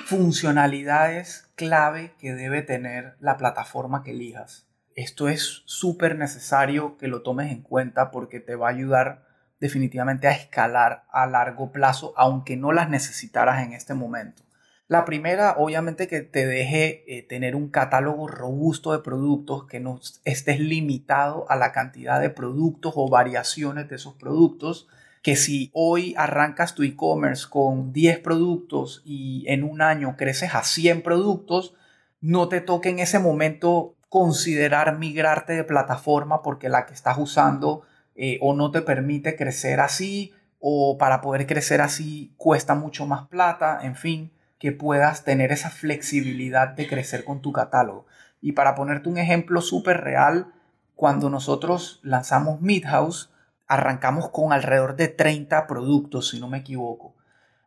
funcionalidades 0.05 1.51
clave 1.55 2.13
que 2.17 2.33
debe 2.33 2.61
tener 2.61 3.17
la 3.19 3.35
plataforma 3.35 4.03
que 4.03 4.11
elijas. 4.11 4.69
Esto 4.95 5.27
es 5.27 5.63
súper 5.65 6.17
necesario 6.17 6.97
que 6.97 7.09
lo 7.09 7.23
tomes 7.23 7.51
en 7.51 7.61
cuenta 7.61 8.09
porque 8.09 8.39
te 8.39 8.55
va 8.55 8.67
a 8.67 8.71
ayudar 8.71 9.27
definitivamente 9.59 10.29
a 10.29 10.31
escalar 10.31 11.03
a 11.11 11.25
largo 11.25 11.73
plazo, 11.73 12.13
aunque 12.15 12.55
no 12.55 12.71
las 12.71 12.89
necesitaras 12.89 13.61
en 13.61 13.73
este 13.73 13.95
momento. 13.95 14.43
La 14.91 15.05
primera, 15.05 15.55
obviamente, 15.57 16.09
que 16.09 16.19
te 16.19 16.45
deje 16.45 17.05
eh, 17.07 17.23
tener 17.23 17.55
un 17.55 17.69
catálogo 17.69 18.27
robusto 18.27 18.91
de 18.91 18.99
productos, 18.99 19.63
que 19.63 19.79
no 19.79 20.01
estés 20.25 20.59
limitado 20.59 21.49
a 21.49 21.55
la 21.55 21.71
cantidad 21.71 22.19
de 22.19 22.29
productos 22.29 22.91
o 22.97 23.09
variaciones 23.09 23.87
de 23.87 23.95
esos 23.95 24.15
productos. 24.15 24.89
Que 25.21 25.37
si 25.37 25.71
hoy 25.73 26.13
arrancas 26.17 26.75
tu 26.75 26.83
e-commerce 26.83 27.47
con 27.49 27.93
10 27.93 28.19
productos 28.19 29.01
y 29.05 29.45
en 29.47 29.63
un 29.63 29.81
año 29.81 30.17
creces 30.17 30.53
a 30.55 30.61
100 30.61 31.03
productos, 31.03 31.73
no 32.19 32.49
te 32.49 32.59
toque 32.59 32.89
en 32.89 32.99
ese 32.99 33.19
momento 33.19 33.95
considerar 34.09 34.99
migrarte 34.99 35.53
de 35.53 35.63
plataforma 35.63 36.41
porque 36.41 36.67
la 36.67 36.85
que 36.85 36.93
estás 36.93 37.17
usando 37.17 37.83
eh, 38.17 38.39
o 38.41 38.53
no 38.53 38.71
te 38.71 38.81
permite 38.81 39.37
crecer 39.37 39.79
así 39.79 40.33
o 40.59 40.97
para 40.97 41.21
poder 41.21 41.47
crecer 41.47 41.79
así 41.79 42.33
cuesta 42.35 42.75
mucho 42.75 43.05
más 43.05 43.29
plata, 43.29 43.79
en 43.83 43.95
fin 43.95 44.31
que 44.61 44.71
puedas 44.71 45.23
tener 45.23 45.51
esa 45.51 45.71
flexibilidad 45.71 46.67
de 46.67 46.87
crecer 46.87 47.23
con 47.23 47.41
tu 47.41 47.51
catálogo. 47.51 48.05
Y 48.41 48.51
para 48.51 48.75
ponerte 48.75 49.09
un 49.09 49.17
ejemplo 49.17 49.59
súper 49.59 50.01
real, 50.01 50.53
cuando 50.95 51.31
nosotros 51.31 51.99
lanzamos 52.03 52.61
Midhouse, 52.61 53.31
arrancamos 53.67 54.29
con 54.29 54.53
alrededor 54.53 54.95
de 54.95 55.07
30 55.07 55.65
productos, 55.65 56.29
si 56.29 56.39
no 56.39 56.47
me 56.47 56.59
equivoco. 56.59 57.15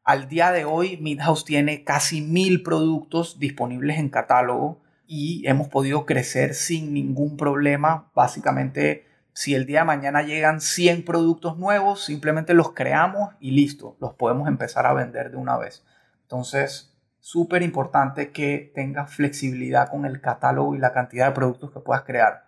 Al 0.05 0.29
día 0.29 0.53
de 0.53 0.65
hoy, 0.65 0.97
Midhouse 0.99 1.45
tiene 1.45 1.83
casi 1.83 2.21
mil 2.21 2.63
productos 2.63 3.41
disponibles 3.41 3.99
en 3.99 4.09
catálogo 4.09 4.81
y 5.09 5.43
hemos 5.49 5.67
podido 5.67 6.07
crecer 6.07 6.55
sin 6.55 6.95
ningún 6.95 7.37
problema. 7.37 8.09
Básicamente, 8.15 9.05
si 9.33 9.57
el 9.57 9.67
día 9.67 9.81
de 9.81 9.87
mañana 9.87 10.23
llegan 10.23 10.61
100 10.61 11.05
productos 11.05 11.59
nuevos, 11.59 12.05
simplemente 12.05 12.55
los 12.55 12.71
creamos 12.71 13.31
y 13.41 13.51
listo, 13.51 13.97
los 13.99 14.15
podemos 14.15 14.47
empezar 14.47 14.87
a 14.87 14.95
vender 14.95 15.33
de 15.33 15.39
una 15.39 15.59
vez. 15.59 15.83
Entonces, 16.25 16.95
súper 17.21 17.63
importante 17.63 18.33
que 18.33 18.71
tengas 18.75 19.15
flexibilidad 19.15 19.89
con 19.89 20.05
el 20.05 20.21
catálogo 20.21 20.75
y 20.75 20.79
la 20.79 20.93
cantidad 20.93 21.29
de 21.29 21.35
productos 21.35 21.71
que 21.71 21.81
puedas 21.81 22.03
crear. 22.03 22.45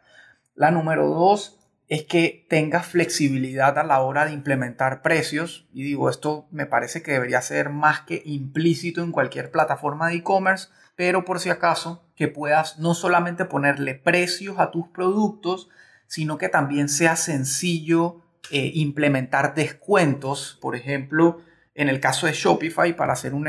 La 0.54 0.71
número 0.71 1.09
dos 1.09 1.59
es 1.88 2.04
que 2.04 2.47
tengas 2.49 2.87
flexibilidad 2.87 3.78
a 3.78 3.85
la 3.85 4.00
hora 4.00 4.26
de 4.26 4.33
implementar 4.33 5.02
precios. 5.02 5.68
Y 5.73 5.85
digo, 5.85 6.11
esto 6.11 6.47
me 6.50 6.66
parece 6.66 7.02
que 7.02 7.12
debería 7.12 7.40
ser 7.42 7.71
más 7.71 8.00
que 8.00 8.23
implícito 8.25 9.02
en 9.02 9.12
cualquier 9.12 9.50
plataforma 9.50 10.09
de 10.09 10.16
e-commerce, 10.16 10.68
pero 10.97 11.25
por 11.25 11.40
si 11.40 11.50
acaso, 11.50 12.04
que 12.16 12.28
puedas 12.28 12.78
no 12.78 12.95
solamente 12.95 13.45
ponerle 13.45 13.95
precios 13.95 14.59
a 14.59 14.71
tus 14.71 14.88
productos, 14.88 15.68
sino 16.06 16.38
que 16.38 16.49
también 16.49 16.88
sea 16.88 17.16
sencillo 17.16 18.23
eh, 18.50 18.73
implementar 18.75 19.54
descuentos. 19.54 20.59
Por 20.61 20.75
ejemplo, 20.75 21.40
en 21.76 21.90
el 21.90 22.00
caso 22.00 22.26
de 22.26 22.33
Shopify, 22.33 22.97
para 22.97 23.12
hacer 23.12 23.35
un, 23.35 23.47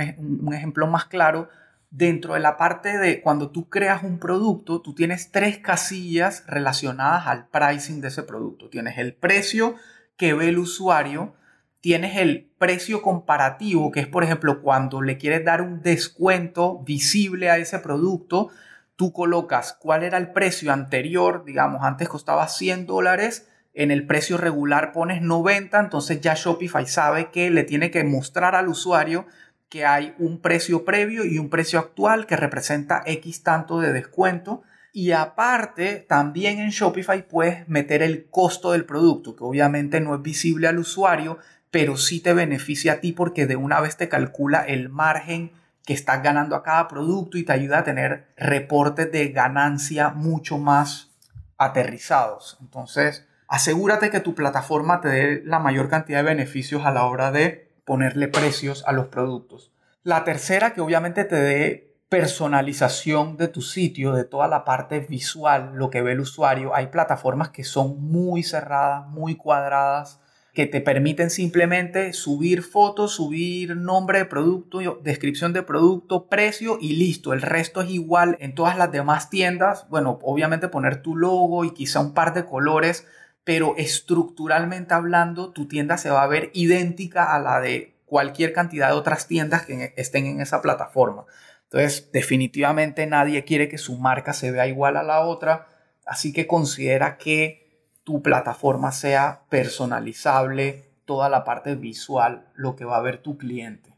ejemplo 0.54 0.86
más 0.86 1.06
claro, 1.06 1.50
dentro 1.90 2.34
de 2.34 2.42
la 2.42 2.58
parte 2.58 2.98
de 2.98 3.22
cuando 3.22 3.52
tú 3.52 3.70
creas 3.70 4.04
un 4.04 4.20
producto, 4.20 4.82
tú 4.82 4.94
tienes 4.94 5.32
tres 5.32 5.60
casillas 5.60 6.44
relacionadas 6.46 7.26
al 7.28 7.48
pricing 7.48 8.02
de 8.02 8.10
ese 8.10 8.24
producto. 8.24 8.70
Tienes 8.70 8.98
el 8.98 9.14
precio 9.14 9.76
que 10.18 10.34
ve 10.34 10.50
el 10.50 10.60
usuario, 10.60 11.36
tienes 11.80 12.18
el 12.18 12.52
precio 12.58 13.02
comparativo, 13.02 13.92
que 13.92 14.02
es 14.02 14.08
por 14.08 14.26
ejemplo 14.26 14.62
cuando 14.62 15.02
le 15.02 15.18
quieres 15.18 15.46
dar 15.46 15.62
un 15.62 15.82
descuento 15.82 16.80
visible 16.84 17.50
a 17.50 17.58
ese 17.58 17.80
producto, 17.80 18.50
tú 18.98 19.14
colocas 19.14 19.78
cuál 19.80 20.04
era 20.04 20.18
el 20.18 20.34
precio 20.34 20.74
anterior, 20.74 21.46
digamos, 21.46 21.82
antes 21.84 22.10
costaba 22.10 22.50
100 22.50 22.88
dólares 22.88 23.48
en 23.78 23.92
el 23.92 24.08
precio 24.08 24.38
regular 24.38 24.92
pones 24.92 25.22
90, 25.22 25.80
entonces 25.80 26.20
ya 26.20 26.34
Shopify 26.34 26.88
sabe 26.88 27.30
que 27.30 27.52
le 27.52 27.64
tiene 27.64 27.92
que 27.92 28.04
mostrar 28.04 28.56
al 28.56 28.70
usuario 28.70 29.28
que 29.70 29.86
hay 29.86 30.16
un 30.18 30.42
precio 30.42 30.84
previo 30.84 31.26
y 31.26 31.38
un 31.38 31.52
precio 31.52 31.78
actual 31.78 32.26
que 32.26 32.36
representa 32.36 33.04
X 33.06 33.44
tanto 33.44 33.80
de 33.80 33.94
descuento. 33.94 34.64
Y 34.94 35.12
aparte, 35.12 36.04
también 36.10 36.58
en 36.58 36.72
Shopify 36.72 37.28
puedes 37.28 37.70
meter 37.70 38.02
el 38.02 38.26
costo 38.32 38.72
del 38.72 38.86
producto, 38.86 39.36
que 39.36 39.44
obviamente 39.44 40.00
no 40.00 40.16
es 40.16 40.24
visible 40.24 40.68
al 40.68 40.80
usuario, 40.80 41.38
pero 41.70 41.98
sí 41.98 42.20
te 42.20 42.34
beneficia 42.34 42.94
a 42.94 43.00
ti 43.00 43.12
porque 43.12 43.46
de 43.46 43.58
una 43.58 43.80
vez 43.80 43.96
te 43.96 44.10
calcula 44.10 44.62
el 44.62 44.90
margen 44.90 45.52
que 45.86 45.94
estás 45.94 46.24
ganando 46.24 46.56
a 46.56 46.64
cada 46.64 46.88
producto 46.88 47.38
y 47.38 47.44
te 47.44 47.54
ayuda 47.54 47.80
a 47.80 47.84
tener 47.84 48.26
reportes 48.38 49.12
de 49.12 49.28
ganancia 49.28 50.10
mucho 50.10 50.58
más 50.58 51.12
aterrizados. 51.60 52.58
Entonces, 52.60 53.28
asegúrate 53.48 54.10
que 54.10 54.20
tu 54.20 54.36
plataforma 54.36 55.02
te 55.02 55.10
dé 55.10 55.42
la 55.46 55.60
mayor 55.60 55.90
cantidad 55.90 56.20
de 56.20 56.30
beneficios 56.36 56.86
a 56.86 56.92
la 56.92 57.06
hora 57.06 57.32
de 57.32 57.72
ponerle 57.86 58.28
precios 58.28 58.84
a 58.88 58.92
los 58.92 59.08
productos. 59.08 59.72
La 60.04 60.24
tercera, 60.24 60.74
que 60.74 60.82
obviamente 60.82 61.24
te 61.24 61.36
dé 61.36 61.88
personalización 62.10 63.36
de 63.38 63.50
tu 63.50 63.62
sitio, 63.62 64.14
de 64.14 64.24
toda 64.24 64.48
la 64.48 64.64
parte 64.64 65.02
visual, 65.02 65.72
lo 65.76 65.90
que 65.90 66.02
ve 66.02 66.14
el 66.14 66.22
usuario. 66.22 66.74
Hay 66.74 66.88
plataformas 66.88 67.50
que 67.50 67.64
son 67.64 68.02
muy 68.02 68.44
cerradas, 68.44 69.08
muy 69.10 69.36
cuadradas, 69.36 70.20
que 70.54 70.66
te 70.66 70.82
permiten 70.82 71.30
simplemente 71.30 72.14
subir 72.14 72.64
fotos, 72.64 73.12
subir 73.12 73.76
nombre 73.76 74.20
de 74.20 74.26
producto, 74.26 74.80
descripción 75.04 75.54
de 75.54 75.62
producto, 75.62 76.30
precio 76.30 76.78
y 76.82 76.96
listo. 76.96 77.34
El 77.34 77.42
resto 77.42 77.82
es 77.82 77.90
igual 77.92 78.38
en 78.40 78.56
todas 78.56 78.78
las 78.78 78.92
demás 78.92 79.30
tiendas. 79.30 79.88
Bueno, 79.90 80.18
obviamente 80.24 80.70
poner 80.70 81.02
tu 81.02 81.16
logo 81.16 81.64
y 81.64 81.72
quizá 81.72 82.00
un 82.00 82.14
par 82.14 82.34
de 82.34 82.46
colores 82.46 83.06
pero 83.48 83.76
estructuralmente 83.78 84.94
hablando, 84.94 85.54
tu 85.54 85.70
tienda 85.70 85.98
se 85.98 86.10
va 86.10 86.22
a 86.22 86.28
ver 86.28 86.52
idéntica 86.54 87.34
a 87.34 87.40
la 87.40 87.62
de 87.62 87.96
cualquier 88.06 88.52
cantidad 88.52 88.90
de 88.90 88.96
otras 88.96 89.26
tiendas 89.26 89.66
que 89.66 89.94
estén 89.96 90.26
en 90.26 90.42
esa 90.42 90.62
plataforma. 90.62 91.24
Entonces, 91.64 92.12
definitivamente 92.12 93.08
nadie 93.08 93.46
quiere 93.46 93.70
que 93.70 93.78
su 93.78 93.98
marca 93.98 94.34
se 94.34 94.52
vea 94.52 94.68
igual 94.68 94.98
a 94.98 95.04
la 95.04 95.22
otra, 95.22 95.70
así 96.06 96.34
que 96.34 96.46
considera 96.46 97.18
que 97.18 97.88
tu 98.04 98.22
plataforma 98.22 98.92
sea 98.92 99.44
personalizable, 99.48 100.92
toda 101.06 101.30
la 101.30 101.46
parte 101.46 101.76
visual, 101.76 102.50
lo 102.54 102.76
que 102.76 102.84
va 102.84 102.98
a 102.98 103.02
ver 103.02 103.20
tu 103.20 103.38
cliente. 103.38 103.96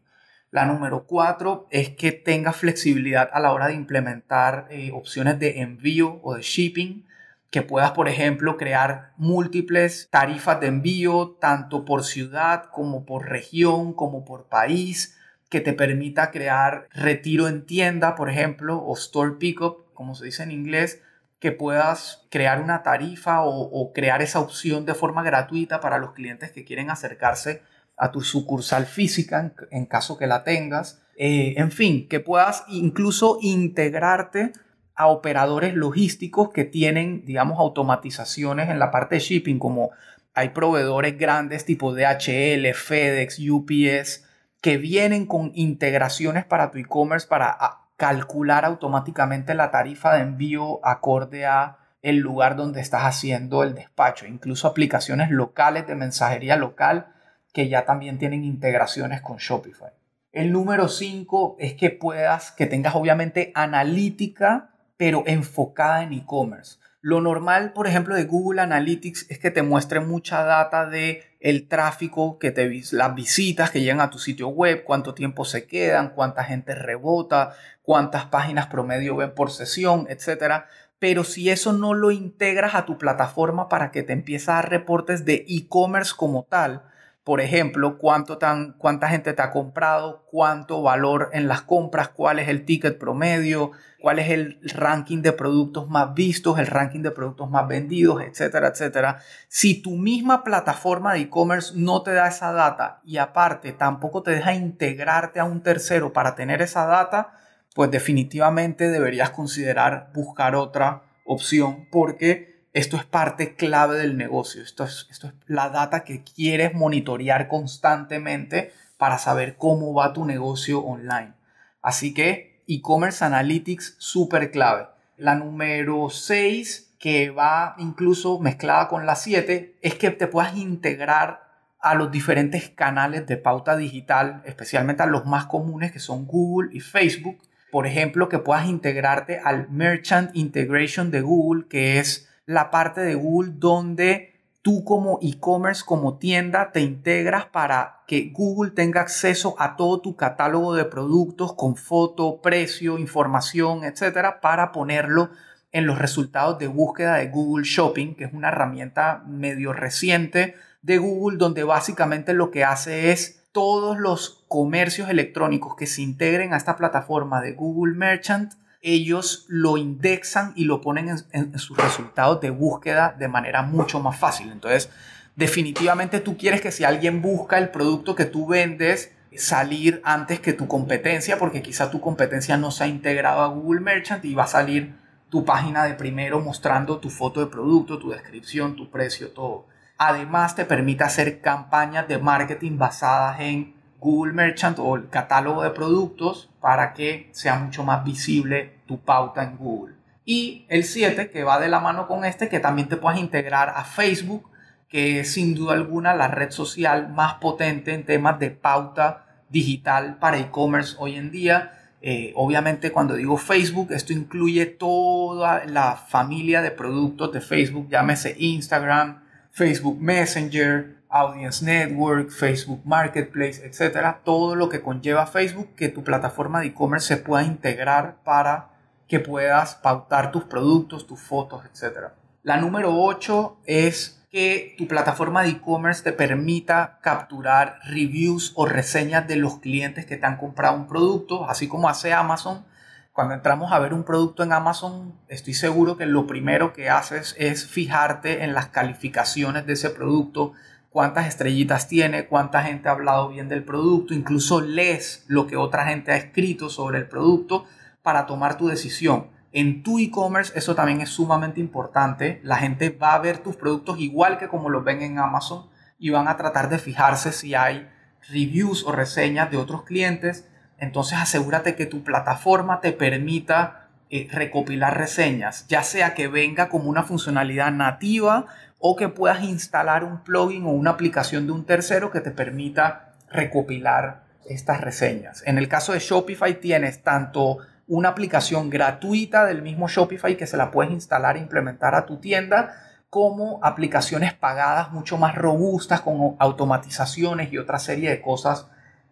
La 0.52 0.68
número 0.68 1.08
cuatro 1.08 1.66
es 1.72 1.90
que 1.90 2.12
tenga 2.12 2.54
flexibilidad 2.54 3.28
a 3.34 3.40
la 3.40 3.52
hora 3.52 3.66
de 3.66 3.74
implementar 3.74 4.68
eh, 4.70 4.92
opciones 4.94 5.40
de 5.40 5.62
envío 5.62 6.20
o 6.22 6.36
de 6.36 6.44
shipping 6.44 7.10
que 7.52 7.62
puedas, 7.62 7.92
por 7.92 8.08
ejemplo, 8.08 8.58
crear 8.58 9.14
múltiples 9.18 10.08
tarifas 10.12 10.60
de 10.60 10.68
envío, 10.68 11.38
tanto 11.42 11.84
por 11.84 12.04
ciudad 12.04 12.66
como 12.72 13.06
por 13.06 13.28
región, 13.28 13.94
como 13.94 14.24
por 14.24 14.48
país, 14.48 15.18
que 15.50 15.60
te 15.60 15.74
permita 15.74 16.30
crear 16.30 16.88
retiro 16.94 17.48
en 17.48 17.66
tienda, 17.66 18.16
por 18.16 18.30
ejemplo, 18.30 18.78
o 18.78 18.94
store 18.94 19.38
pickup, 19.40 19.92
como 19.94 20.14
se 20.14 20.26
dice 20.26 20.44
en 20.44 20.52
inglés, 20.52 21.02
que 21.40 21.52
puedas 21.52 22.28
crear 22.30 22.62
una 22.62 22.84
tarifa 22.84 23.42
o, 23.44 23.94
crear 23.94 24.22
esa 24.22 24.40
opción 24.40 24.86
de 24.86 24.94
forma 24.94 25.24
gratuita 25.24 25.80
para 25.80 25.98
los 25.98 26.12
clientes 26.12 26.52
que 26.52 26.66
quieren 26.66 26.90
acercarse 26.90 27.64
a 27.98 28.12
tu 28.12 28.22
sucursal 28.22 28.86
física 28.86 29.54
en, 29.72 29.86
caso 29.86 30.18
que 30.18 30.28
la 30.28 30.44
tengas. 30.44 31.02
Eh, 31.16 31.56
en 31.58 31.72
fin, 31.72 32.08
que 32.08 32.20
puedas 32.20 32.64
incluso 32.68 33.40
integrarte 33.42 34.52
a 35.00 35.08
operadores 35.08 35.76
logísticos 35.76 36.50
que 36.50 36.66
tienen, 36.66 37.24
digamos, 37.24 37.58
automatizaciones 37.58 38.70
en 38.70 38.80
la 38.80 38.92
parte 38.92 39.16
de 39.16 39.22
shipping, 39.22 39.58
como 39.58 39.92
hay 40.34 40.50
proveedores 40.50 41.18
grandes 41.18 41.64
tipo 41.64 41.96
DHL, 41.96 42.74
FedEx, 42.74 43.40
UPS, 43.40 44.26
que 44.60 44.78
vienen 44.78 45.26
con 45.26 45.54
integraciones 45.56 46.44
para 46.44 46.70
tu 46.70 46.80
e-commerce 46.80 47.26
para 47.30 47.58
calcular 47.96 48.66
automáticamente 48.66 49.54
la 49.54 49.72
tarifa 49.72 50.16
de 50.16 50.24
envío 50.24 50.86
acorde 50.86 51.46
a 51.46 51.78
el 52.02 52.18
lugar 52.18 52.58
donde 52.58 52.82
estás 52.82 53.04
haciendo 53.04 53.64
el 53.64 53.76
despacho. 53.76 54.26
Incluso 54.26 54.68
aplicaciones 54.68 55.32
locales 55.32 55.88
de 55.88 55.96
mensajería 55.96 56.58
local 56.58 57.08
que 57.54 57.70
ya 57.70 57.86
también 57.86 58.20
tienen 58.20 58.44
integraciones 58.44 59.22
con 59.22 59.38
Shopify. 59.38 59.92
El 60.34 60.52
número 60.52 60.90
5 60.90 61.56
es 61.58 61.76
que 61.76 61.90
puedas, 61.90 62.52
que 62.52 62.66
tengas 62.66 62.96
obviamente 62.96 63.54
analítica, 63.56 64.69
pero 65.00 65.24
enfocada 65.28 66.04
en 66.04 66.12
e-commerce. 66.12 66.78
Lo 67.00 67.22
normal, 67.22 67.72
por 67.72 67.88
ejemplo, 67.88 68.16
de 68.16 68.26
Google 68.26 68.60
Analytics 68.60 69.28
es 69.30 69.40
que 69.40 69.50
te 69.50 69.64
muestre 69.64 70.02
mucha 70.02 70.44
data 70.44 70.88
de 70.88 71.24
el 71.40 71.70
tráfico 71.70 72.38
que 72.38 72.52
te 72.52 72.70
las 72.92 73.16
visitas 73.16 73.72
que 73.72 73.80
llegan 73.80 74.02
a 74.02 74.10
tu 74.10 74.20
sitio 74.20 74.50
web, 74.50 74.84
cuánto 74.84 75.14
tiempo 75.14 75.46
se 75.46 75.66
quedan, 75.66 76.10
cuánta 76.10 76.44
gente 76.44 76.76
rebota, 76.76 77.56
cuántas 77.82 78.26
páginas 78.26 78.68
promedio 78.68 79.16
ven 79.16 79.34
por 79.34 79.52
sesión, 79.52 80.06
etcétera. 80.10 80.68
Pero 81.00 81.24
si 81.24 81.50
eso 81.50 81.72
no 81.72 81.94
lo 81.94 82.12
integras 82.12 82.76
a 82.76 82.86
tu 82.86 82.98
plataforma 82.98 83.70
para 83.70 83.92
que 83.92 84.04
te 84.04 84.12
empiece 84.12 84.52
a 84.52 84.56
dar 84.56 84.70
reportes 84.70 85.24
de 85.24 85.46
e-commerce 85.48 86.12
como 86.14 86.44
tal, 86.44 86.84
por 87.24 87.42
ejemplo, 87.42 87.98
cuánto 87.98 88.38
tan, 88.38 88.74
cuánta 88.74 89.10
gente 89.10 89.34
te 89.34 89.42
ha 89.42 89.52
comprado, 89.52 90.26
cuánto 90.32 90.82
valor 90.82 91.30
en 91.34 91.48
las 91.48 91.62
compras, 91.62 92.10
cuál 92.10 92.40
es 92.40 92.48
el 92.48 92.66
ticket 92.66 92.98
promedio, 92.98 93.72
cuál 94.02 94.20
es 94.20 94.30
el 94.30 94.60
ranking 94.64 95.22
de 95.22 95.34
productos 95.34 95.90
más 95.90 96.14
vistos, 96.14 96.58
el 96.58 96.68
ranking 96.68 97.02
de 97.02 97.12
productos 97.12 97.50
más 97.50 97.68
vendidos, 97.68 98.24
etcétera, 98.24 98.70
etcétera. 98.70 99.20
Si 99.48 99.82
tu 99.82 99.92
misma 99.92 100.44
plataforma 100.44 101.14
de 101.14 101.20
e-commerce 101.20 101.74
no 101.76 102.02
te 102.02 102.14
da 102.14 102.28
esa 102.28 102.52
data 102.52 103.02
y 103.04 103.18
aparte 103.18 103.74
tampoco 103.74 104.24
te 104.24 104.32
deja 104.32 104.54
integrarte 104.54 105.40
a 105.40 105.44
un 105.44 105.62
tercero 105.62 106.14
para 106.14 106.36
tener 106.36 106.62
esa 106.62 106.86
data, 106.86 107.34
pues 107.76 107.92
definitivamente 107.92 108.90
deberías 108.90 109.30
considerar 109.30 110.10
buscar 110.14 110.56
otra 110.56 111.04
opción 111.26 111.88
porque 111.92 112.59
esto 112.74 112.98
es 112.98 113.06
parte 113.06 113.56
clave 113.56 113.98
del 113.98 114.18
negocio. 114.18 114.62
Esto 114.62 114.84
es, 114.84 115.08
esto 115.10 115.28
es 115.28 115.34
la 115.48 115.70
data 115.70 116.04
que 116.04 116.24
quieres 116.24 116.74
monitorear 116.74 117.48
constantemente 117.48 118.72
para 118.98 119.18
saber 119.18 119.56
cómo 119.58 119.94
va 119.94 120.14
tu 120.14 120.26
negocio 120.26 120.80
online. 120.80 121.34
Así 121.82 122.14
que 122.14 122.62
e-commerce 122.68 123.26
analytics 123.26 123.96
súper 123.98 124.52
clave. 124.52 124.88
La 125.18 125.36
número 125.36 126.10
6, 126.10 126.94
que 127.00 127.32
va 127.32 127.76
incluso 127.80 128.40
mezclada 128.40 128.88
con 128.88 129.06
la 129.06 129.16
7, 129.16 129.76
es 129.82 129.96
que 129.96 130.12
te 130.12 130.28
puedas 130.28 130.56
integrar 130.56 131.50
a 131.82 131.96
los 131.96 132.12
diferentes 132.12 132.70
canales 132.70 133.26
de 133.26 133.38
pauta 133.38 133.76
digital, 133.76 134.44
especialmente 134.46 135.02
a 135.02 135.08
los 135.08 135.26
más 135.26 135.46
comunes 135.46 135.92
que 135.92 136.00
son 136.00 136.26
Google 136.26 136.70
y 136.74 136.82
Facebook. 136.82 137.40
Por 137.72 137.88
ejemplo, 137.88 138.30
que 138.30 138.40
puedas 138.40 138.68
integrarte 138.68 139.40
al 139.40 139.70
Merchant 139.70 140.32
Integration 140.36 141.10
de 141.10 141.22
Google, 141.22 141.68
que 141.68 142.00
es 142.00 142.29
la 142.50 142.72
parte 142.72 143.02
de 143.02 143.14
Google 143.14 143.52
donde 143.58 144.34
tú 144.64 144.84
como 144.84 145.20
e-commerce, 145.22 145.84
como 145.86 146.18
tienda, 146.18 146.72
te 146.72 146.82
integras 146.82 147.46
para 147.46 148.00
que 148.08 148.32
Google 148.34 148.72
tenga 148.72 149.02
acceso 149.02 149.56
a 149.60 149.76
todo 149.76 150.02
tu 150.02 150.16
catálogo 150.16 150.74
de 150.74 150.86
productos 150.86 151.54
con 151.54 151.76
foto, 151.76 152.42
precio, 152.42 152.98
información, 152.98 153.84
etcétera, 153.84 154.42
para 154.42 154.72
ponerlo 154.72 155.30
en 155.72 155.86
los 155.86 156.00
resultados 156.00 156.58
de 156.58 156.66
búsqueda 156.66 157.18
de 157.18 157.28
Google 157.28 157.66
Shopping, 157.66 158.16
que 158.16 158.24
es 158.24 158.34
una 158.34 158.48
herramienta 158.48 159.24
medio 159.28 159.72
reciente 159.72 160.56
de 160.82 160.98
Google, 160.98 161.38
donde 161.38 161.64
básicamente 161.64 162.34
lo 162.34 162.50
que 162.50 162.64
hace 162.64 163.12
es 163.12 163.44
todos 163.52 164.00
los 164.00 164.44
comercios 164.48 165.08
electrónicos 165.12 165.76
que 165.76 165.86
se 165.86 166.02
integren 166.02 166.54
a 166.54 166.58
esta 166.58 166.78
plataforma 166.78 167.42
de 167.42 167.54
Google 167.54 167.94
Merchant 167.94 168.54
ellos 168.82 169.46
lo 169.48 169.78
indexan 169.78 170.54
y 170.56 170.66
lo 170.66 170.82
ponen 170.82 171.10
en, 171.32 171.60
sus 171.60 171.78
resultados 171.78 172.40
de 172.42 172.50
búsqueda 172.50 173.16
de 173.18 173.28
manera 173.28 173.62
mucho 173.62 174.00
más 174.00 174.18
fácil. 174.18 174.52
Entonces, 174.52 174.90
definitivamente 175.36 176.20
tú 176.20 176.38
quieres 176.38 176.62
que 176.62 176.72
si 176.72 176.84
alguien 176.84 177.22
busca 177.22 177.58
el 177.58 177.70
producto 177.70 178.16
que 178.16 178.26
tú 178.26 178.48
vendes, 178.48 179.12
salir 179.36 180.02
antes 180.04 180.40
que 180.40 180.54
tu 180.54 180.68
competencia, 180.68 181.38
porque 181.38 181.62
quizá 181.62 181.92
tu 181.92 182.02
competencia 182.02 182.58
no 182.58 182.72
se 182.72 182.84
ha 182.84 182.88
integrado 182.88 183.42
a 183.42 183.48
Google 183.48 183.82
Merchant 183.82 184.24
y 184.26 184.34
va 184.34 184.46
a 184.46 184.48
salir 184.48 184.96
tu 185.30 185.46
página 185.46 185.84
de 185.84 185.94
primero 185.94 186.40
mostrando 186.40 186.98
tu 186.98 187.10
foto 187.10 187.40
de 187.40 187.48
producto, 187.48 188.00
tu 188.00 188.10
descripción, 188.10 188.76
tu 188.76 188.90
precio, 188.90 189.32
todo. 189.32 189.68
Además, 189.98 190.56
te 190.56 190.66
permite 190.66 191.04
hacer 191.04 191.42
campañas 191.42 192.08
de 192.08 192.18
marketing 192.18 192.78
basadas 192.78 193.40
en 193.42 193.76
Google 194.00 194.34
Merchant 194.34 194.80
o 194.80 194.96
el 194.96 195.10
catálogo 195.10 195.64
de 195.64 195.72
productos 195.72 196.50
para 196.62 196.94
que 196.94 197.30
sea 197.32 197.60
mucho 197.60 197.84
más 197.84 198.04
visible 198.04 198.80
tu 198.88 199.00
pauta 199.00 199.44
en 199.44 199.58
Google. 199.58 199.96
Y 200.26 200.66
el 200.70 200.84
7, 200.84 201.32
que 201.32 201.44
va 201.44 201.60
de 201.60 201.70
la 201.70 201.80
mano 201.80 202.08
con 202.08 202.24
este, 202.24 202.50
que 202.50 202.60
también 202.60 202.88
te 202.88 202.98
puedes 202.98 203.20
integrar 203.20 203.74
a 203.76 203.84
Facebook, 203.84 204.50
que 204.88 205.22
es 205.22 205.34
sin 205.34 205.56
duda 205.56 205.74
alguna 205.74 206.16
la 206.16 206.28
red 206.28 206.52
social 206.52 207.10
más 207.10 207.36
potente 207.36 207.94
en 207.94 208.06
temas 208.06 208.40
de 208.40 208.52
pauta 208.52 209.26
digital 209.50 210.18
para 210.20 210.38
e-commerce 210.38 210.96
hoy 211.00 211.16
en 211.16 211.32
día. 211.32 211.74
Eh, 212.02 212.32
obviamente 212.36 212.92
cuando 212.92 213.16
digo 213.16 213.38
Facebook, 213.38 213.92
esto 213.92 214.14
incluye 214.14 214.66
toda 214.66 215.66
la 215.66 215.96
familia 215.96 216.62
de 216.62 216.72
productos 216.72 217.34
de 217.34 217.42
Facebook, 217.42 217.90
llámese 217.90 218.36
Instagram, 218.38 219.24
Facebook 219.52 220.00
Messenger, 220.00 220.99
Audience 221.10 221.66
Network, 221.66 222.30
Facebook 222.30 222.82
Marketplace, 222.86 223.66
etcétera, 223.66 224.22
todo 224.24 224.56
lo 224.56 224.70
que 224.70 224.82
conlleva 224.82 225.26
Facebook, 225.26 225.74
que 225.76 225.90
tu 225.90 226.04
plataforma 226.04 226.60
de 226.60 226.68
e-commerce 226.68 227.08
se 227.08 227.18
pueda 227.18 227.44
integrar 227.44 228.18
para 228.24 228.70
que 229.08 229.20
puedas 229.20 229.76
pautar 229.76 230.32
tus 230.32 230.44
productos, 230.44 231.08
tus 231.08 231.20
fotos, 231.20 231.64
etcétera. 231.66 232.14
La 232.44 232.58
número 232.58 232.96
8 232.96 233.62
es 233.66 234.20
que 234.30 234.76
tu 234.78 234.88
plataforma 234.88 235.42
de 235.42 235.50
e-commerce 235.50 236.04
te 236.04 236.14
permita 236.14 237.00
capturar 237.02 237.80
reviews 237.86 238.54
o 238.56 238.68
reseñas 238.68 239.28
de 239.28 239.36
los 239.36 239.58
clientes 239.58 240.06
que 240.06 240.18
te 240.18 240.26
han 240.28 240.38
comprado 240.38 240.78
un 240.78 240.88
producto, 240.88 241.50
así 241.50 241.68
como 241.68 241.90
hace 241.90 242.14
Amazon. 242.14 242.64
Cuando 243.12 243.34
entramos 243.34 243.72
a 243.72 243.80
ver 243.80 243.94
un 243.94 244.04
producto 244.04 244.44
en 244.44 244.54
Amazon, 244.54 245.16
estoy 245.28 245.56
seguro 245.56 245.98
que 245.98 246.06
lo 246.06 246.28
primero 246.28 246.72
que 246.74 246.90
haces 246.90 247.36
es 247.40 247.68
fijarte 247.68 248.44
en 248.44 248.54
las 248.54 248.68
calificaciones 248.68 249.66
de 249.66 249.74
ese 249.74 249.90
producto, 249.90 250.54
cuántas 250.90 251.28
estrellitas 251.28 251.88
tiene, 251.88 252.26
cuánta 252.26 252.64
gente 252.64 252.90
ha 252.90 252.94
hablado 252.94 253.30
bien 253.30 253.48
del 253.48 253.64
producto, 253.64 254.14
incluso 254.14 254.62
lees 254.62 255.24
lo 255.28 255.48
que 255.48 255.56
otra 255.56 255.86
gente 255.86 256.12
ha 256.12 256.18
escrito 256.18 256.70
sobre 256.70 256.98
el 256.98 257.08
producto 257.08 257.66
para 258.02 258.26
tomar 258.26 258.58
tu 258.58 258.68
decisión. 258.68 259.28
En 259.52 259.82
tu 259.82 260.00
e-commerce 260.00 260.54
eso 260.56 260.76
también 260.76 261.02
es 261.02 261.10
sumamente 261.10 261.60
importante. 261.60 262.40
La 262.44 262.58
gente 262.58 262.90
va 262.90 263.14
a 263.14 263.20
ver 263.20 263.40
tus 263.40 263.56
productos 263.56 264.00
igual 264.00 264.38
que 264.38 264.48
como 264.48 264.70
los 264.70 264.84
ven 264.84 265.02
en 265.02 265.18
Amazon 265.18 265.68
y 265.98 266.12
van 266.12 266.28
a 266.28 266.38
tratar 266.38 266.70
de 266.70 266.78
fijarse 266.78 267.32
si 267.32 267.56
hay 267.56 267.90
reviews 268.30 268.86
o 268.86 268.92
reseñas 268.92 269.50
de 269.50 269.58
otros 269.58 269.84
clientes. 269.84 270.48
Entonces 270.78 271.18
asegúrate 271.18 271.76
que 271.76 271.88
tu 271.88 272.04
plataforma 272.04 272.80
te 272.80 272.92
permita 272.92 273.90
eh, 274.12 274.28
recopilar 274.32 274.98
reseñas, 274.98 275.68
ya 275.68 275.84
sea 275.84 276.16
que 276.16 276.28
venga 276.28 276.68
como 276.70 276.90
una 276.90 277.04
funcionalidad 277.04 277.72
nativa 277.72 278.48
o 278.80 278.96
que 278.96 279.10
puedas 279.10 279.44
instalar 279.44 280.04
un 280.04 280.24
plugin 280.24 280.66
o 280.66 280.70
una 280.70 280.92
aplicación 280.92 281.46
de 281.46 281.52
un 281.52 281.66
tercero 281.66 282.12
que 282.12 282.22
te 282.22 282.32
permita 282.32 283.12
recopilar 283.30 284.24
estas 284.46 284.82
reseñas. 284.82 285.44
En 285.46 285.58
el 285.58 285.68
caso 285.68 285.94
de 285.94 286.00
Shopify 286.00 286.60
tienes 286.60 287.04
tanto 287.04 287.60
una 287.88 288.10
aplicación 288.10 288.70
gratuita 288.70 289.46
del 289.46 289.62
mismo 289.62 289.88
Shopify 289.88 290.38
que 290.38 290.48
se 290.48 290.58
la 290.58 290.72
puedes 290.72 290.92
instalar 290.92 291.36
e 291.36 291.42
implementar 291.42 291.96
a 291.96 292.06
tu 292.06 292.18
tienda, 292.18 292.74
como 293.10 293.60
aplicaciones 293.64 294.34
pagadas 294.34 294.92
mucho 294.92 295.18
más 295.18 295.36
robustas 295.36 296.02
con 296.02 296.36
automatizaciones 296.38 297.52
y 297.52 297.58
otra 297.58 297.80
serie 297.80 298.12
de 298.12 298.22
cosas 298.22 298.68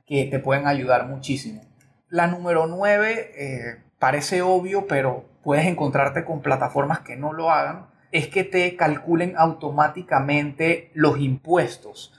que 0.06 0.26
te 0.26 0.40
pueden 0.40 0.68
ayudar 0.68 1.08
muchísimo. 1.08 1.62
La 2.10 2.28
número 2.28 2.68
9 2.68 3.32
eh, 3.36 3.84
parece 4.00 4.44
obvio, 4.44 4.86
pero 4.88 5.26
puedes 5.44 5.66
encontrarte 5.66 6.24
con 6.24 6.42
plataformas 6.42 7.00
que 7.00 7.16
no 7.16 7.34
lo 7.34 7.50
hagan 7.50 7.88
es 8.12 8.28
que 8.28 8.44
te 8.44 8.76
calculen 8.76 9.36
automáticamente 9.38 10.92
los 10.94 11.20
impuestos. 11.20 12.14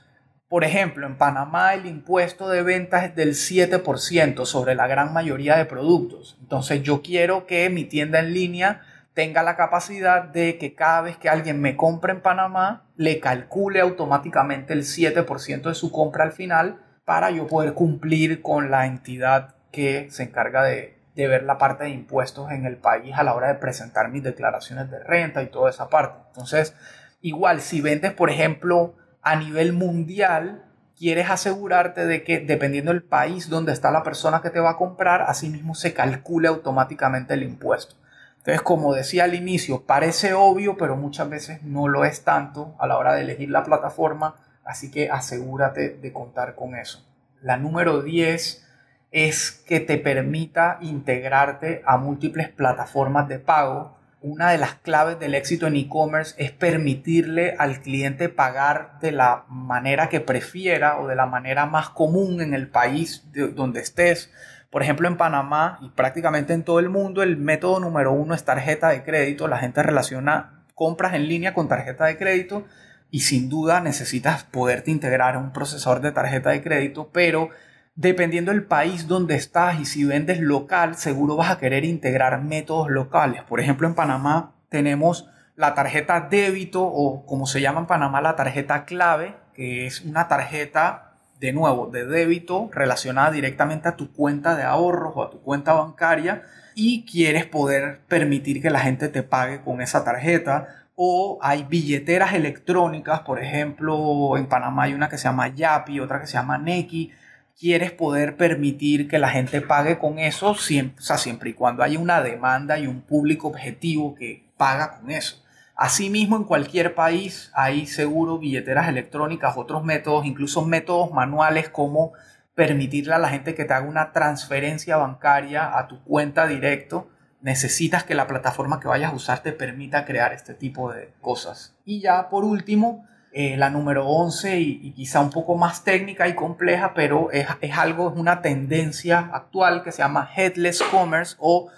Por 0.49 0.65
ejemplo, 0.65 1.07
en 1.07 1.19
Panamá 1.19 1.75
el 1.75 1.87
impuesto 1.87 2.49
de 2.49 2.63
ventas 2.63 3.05
es 3.05 3.15
del 3.15 3.35
7% 3.35 4.47
sobre 4.47 4.75
la 4.75 4.87
gran 4.87 5.13
mayoría 5.13 5.57
de 5.57 5.67
productos. 5.67 6.39
Entonces 6.41 6.83
yo 6.83 7.03
quiero 7.03 7.47
que 7.47 7.69
mi 7.69 7.85
tienda 7.85 8.21
en 8.21 8.33
línea 8.33 8.81
tenga 9.13 9.43
la 9.43 9.57
capacidad 9.57 10.23
de 10.23 10.59
que 10.59 10.75
cada 10.75 11.03
vez 11.03 11.17
que 11.17 11.29
alguien 11.29 11.61
me 11.61 11.77
compre 11.77 12.13
en 12.13 12.23
Panamá, 12.23 12.87
le 12.97 13.21
calcule 13.21 13.81
automáticamente 13.81 14.73
el 14.73 14.85
7% 14.85 15.63
de 15.63 15.75
su 15.75 15.91
compra 15.91 16.25
al 16.25 16.33
final 16.33 16.79
para 17.05 17.31
yo 17.31 17.47
poder 17.47 17.75
cumplir 17.75 18.43
con 18.43 18.71
la 18.71 18.87
entidad 18.87 19.57
que 19.73 20.07
se 20.11 20.23
encarga 20.23 20.63
de, 20.63 20.98
de 21.19 21.27
ver 21.27 21.43
la 21.43 21.59
parte 21.59 21.83
de 21.83 21.91
impuestos 21.91 22.53
en 22.53 22.65
el 22.65 22.77
país 22.77 23.13
a 23.17 23.25
la 23.25 23.35
hora 23.35 23.49
de 23.49 23.57
presentar 23.57 24.09
mis 24.09 24.23
declaraciones 24.23 24.89
de 24.89 25.01
renta 25.01 25.43
y 25.43 25.49
toda 25.49 25.69
esa 25.69 25.89
parte. 25.89 26.17
Entonces, 26.29 26.75
igual, 27.21 27.61
si 27.61 27.81
vendes, 27.81 28.13
por 28.13 28.31
ejemplo, 28.31 28.95
a 29.21 29.35
nivel 29.35 29.73
mundial, 29.73 30.65
quieres 30.97 31.29
asegurarte 31.29 32.07
de 32.07 32.23
que 32.23 32.39
dependiendo 32.39 32.93
del 32.93 33.03
país 33.03 33.51
donde 33.51 33.73
está 33.73 33.91
la 33.91 34.05
persona 34.05 34.43
que 34.43 34.51
te 34.51 34.61
va 34.61 34.71
a 34.71 34.77
comprar, 34.77 35.23
asimismo 35.23 35.75
se 35.75 35.93
calcule 35.93 36.47
automáticamente 36.47 37.35
el 37.35 37.43
impuesto. 37.43 37.97
Entonces, 38.37 38.63
como 38.63 38.95
decía 38.95 39.25
al 39.25 39.35
inicio, 39.35 39.83
parece 39.87 40.35
obvio, 40.35 40.77
pero 40.77 40.95
muchas 40.95 41.29
veces 41.29 41.65
no 41.65 41.89
lo 41.89 42.05
es 42.05 42.23
tanto 42.23 42.77
a 42.79 42.87
la 42.87 42.97
hora 42.97 43.15
de 43.15 43.23
elegir 43.23 43.51
la 43.51 43.65
plataforma, 43.65 44.37
así 44.65 44.89
que 44.89 45.11
asegúrate 45.11 45.99
de 46.01 46.13
contar 46.13 46.55
con 46.55 46.77
eso. 46.77 47.05
La 47.43 47.57
número 47.57 48.03
10 48.03 48.68
es 49.11 49.51
que 49.67 49.81
te 49.81 49.99
permita 49.99 50.79
integrarte 50.81 51.83
a 51.87 51.97
múltiples 51.97 52.49
plataformas 52.49 53.29
de 53.29 53.39
pago 53.39 53.99
una 54.21 54.51
de 54.51 54.59
las 54.59 54.75
claves 54.75 55.21
del 55.21 55.37
éxito 55.37 55.69
en 55.69 55.77
e-commerce 55.77 56.35
es 56.39 56.51
permitirle 56.51 57.55
al 57.57 57.81
cliente 57.81 58.29
pagar 58.29 58.99
de 59.01 59.13
la 59.13 59.45
manera 59.49 60.09
que 60.09 60.21
prefiera 60.21 60.99
o 60.99 61.07
de 61.07 61.15
la 61.15 61.27
manera 61.27 61.67
más 61.67 61.91
común 61.91 62.41
en 62.41 62.53
el 62.53 62.67
país 62.69 63.25
donde 63.55 63.81
estés. 63.81 64.33
Por 64.71 64.83
ejemplo, 64.83 65.07
en 65.07 65.17
Panamá 65.17 65.79
y 65.83 65.91
prácticamente 65.91 66.53
en 66.53 66.65
todo 66.65 66.81
el 66.81 66.89
mundo, 66.89 67.23
el 67.23 67.37
método 67.37 67.79
número 67.79 68.13
uno 68.13 68.35
es 68.35 68.45
tarjeta 68.45 68.89
de 68.89 69.05
crédito. 69.05 69.47
La 69.47 69.59
gente 69.59 69.85
relaciona 69.85 70.65
compras 70.75 71.15
en 71.15 71.29
línea 71.29 71.55
con 71.55 71.69
tarjeta 71.69 72.07
de 72.07 72.19
crédito 72.19 72.67
y 73.13 73.21
sin 73.21 73.49
duda 73.49 73.81
necesitas 73.81 74.43
poderte 74.43 74.91
integrar 74.91 75.37
a 75.37 75.39
un 75.39 75.53
procesador 75.53 76.01
de 76.01 76.11
tarjeta 76.11 76.51
de 76.51 76.63
crédito, 76.63 77.11
pero 77.13 77.51
dependiendo 77.99 78.53
del 78.53 78.63
país 78.63 79.09
donde 79.09 79.35
estás 79.35 79.81
y 79.81 79.85
si 79.85 80.05
vendes 80.05 80.39
local, 80.39 80.95
seguro 80.95 81.35
vas 81.35 81.51
a 81.51 81.59
querer 81.59 81.85
integrar 81.85 82.41
métodos 82.41 82.89
locales. 82.89 83.43
Por 83.43 83.59
ejemplo, 83.59 83.89
en 83.89 83.97
Panamá 83.97 84.53
tenemos 84.69 85.29
la 85.57 85.75
tarjeta 85.75 86.21
débito 86.21 86.85
o 86.85 87.27
como 87.27 87.47
se 87.47 87.61
llama 87.61 87.81
en 87.81 87.87
Panamá 87.87 88.21
la 88.21 88.37
tarjeta 88.37 88.85
clave, 88.85 89.35
que 89.53 89.85
es 89.87 90.03
una 90.03 90.29
tarjeta 90.29 91.15
de 91.41 91.53
nuevo 91.53 91.89
de 91.89 92.07
débito 92.07 92.71
relacionada 92.73 93.33
directamente 93.33 93.89
a 93.89 93.97
tu 93.97 94.13
cuenta 94.13 94.55
de 94.55 94.63
ahorros 94.63 95.15
o 95.17 95.25
a 95.25 95.31
tu 95.31 95.41
cuenta 95.41 95.73
bancaria 95.73 96.45
y 96.77 97.05
quieres 97.05 97.47
poder 97.47 98.03
permitir 98.07 98.63
que 98.63 98.71
la 98.71 98.79
gente 98.79 99.09
te 99.09 99.25
pague 99.25 99.61
con 99.63 99.81
esa 99.81 100.05
tarjeta 100.05 100.69
o 100.95 101.41
hay 101.43 101.65
billeteras 101.65 102.33
electrónicas, 102.35 103.21
por 103.21 103.43
ejemplo, 103.43 104.37
en 104.37 104.47
Panamá 104.47 104.85
hay 104.85 104.95
una 104.95 105.09
que 105.09 105.19
se 105.19 105.25
llama 105.25 105.49
Yapi, 105.49 105.99
otra 105.99 106.21
que 106.21 106.29
se 106.29 106.35
llama 106.35 106.59
Neki, 106.59 107.13
quieres 107.59 107.91
poder 107.91 108.37
permitir 108.37 109.09
que 109.09 109.19
la 109.19 109.31
gente 109.31 109.61
pague 109.61 109.99
con 109.99 110.19
eso, 110.19 110.55
siempre, 110.55 111.03
siempre 111.03 111.51
y 111.51 111.55
cuando 111.55 111.83
haya 111.83 111.99
una 111.99 112.23
demanda 112.23 112.79
y 112.79 112.87
un 112.87 113.01
público 113.01 113.49
objetivo 113.49 114.15
que 114.15 114.49
paga 114.57 114.99
con 114.99 115.11
eso. 115.11 115.43
Asimismo, 115.75 116.37
en 116.37 116.45
cualquier 116.45 116.95
país 116.95 117.51
hay 117.55 117.87
seguro 117.87 118.39
billeteras 118.39 118.89
electrónicas, 118.89 119.57
otros 119.57 119.85
métodos, 119.85 120.25
incluso 120.25 120.65
métodos 120.65 121.13
manuales 121.13 121.69
como 121.69 122.13
permitirle 122.55 123.15
a 123.15 123.19
la 123.19 123.29
gente 123.29 123.55
que 123.55 123.65
te 123.65 123.73
haga 123.73 123.89
una 123.89 124.13
transferencia 124.13 124.97
bancaria 124.97 125.79
a 125.79 125.87
tu 125.87 126.03
cuenta 126.03 126.47
directo. 126.49 127.09
Necesitas 127.41 128.03
que 128.03 128.17
la 128.17 128.27
plataforma 128.27 128.81
que 128.81 128.89
vayas 128.89 129.13
a 129.13 129.17
usar 129.17 129.41
te 129.45 129.53
permita 129.53 130.05
crear 130.05 130.33
este 130.33 130.55
tipo 130.55 130.93
de 130.93 131.13
cosas. 131.21 131.77
Y 131.85 132.01
ya 132.01 132.29
por 132.29 132.45
último, 132.45 133.07
eh, 133.41 133.57
la 133.57 133.71
número 133.71 134.05
11 134.05 134.59
y, 134.59 134.93
quizá 134.97 135.21
un 135.21 135.31
poco 135.31 135.57
más 135.57 135.85
técnica 135.85 136.27
y 136.27 136.35
compleja, 136.35 136.93
pero 136.93 137.31
es, 137.31 137.47
algo, 137.79 138.11
es 138.11 138.19
una 138.19 138.43
tendencia 138.43 139.31
actual 139.33 139.85
que 139.85 139.93
se 139.93 139.99
llama 139.99 140.29
Headless 140.35 140.83
Commerce 140.83 141.37
o 141.39 141.69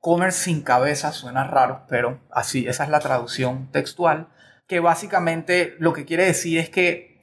Commerce 0.00 0.42
sin 0.42 0.60
cabeza, 0.60 1.12
suena 1.12 1.44
raro, 1.44 1.82
pero 1.88 2.18
así, 2.32 2.66
esa 2.66 2.82
es 2.82 2.90
la 2.90 2.98
traducción 2.98 3.70
textual, 3.70 4.26
que 4.66 4.80
básicamente 4.80 5.76
lo 5.78 5.92
que 5.92 6.04
quiere 6.04 6.24
decir 6.24 6.58
es 6.58 6.68
que, 6.68 7.20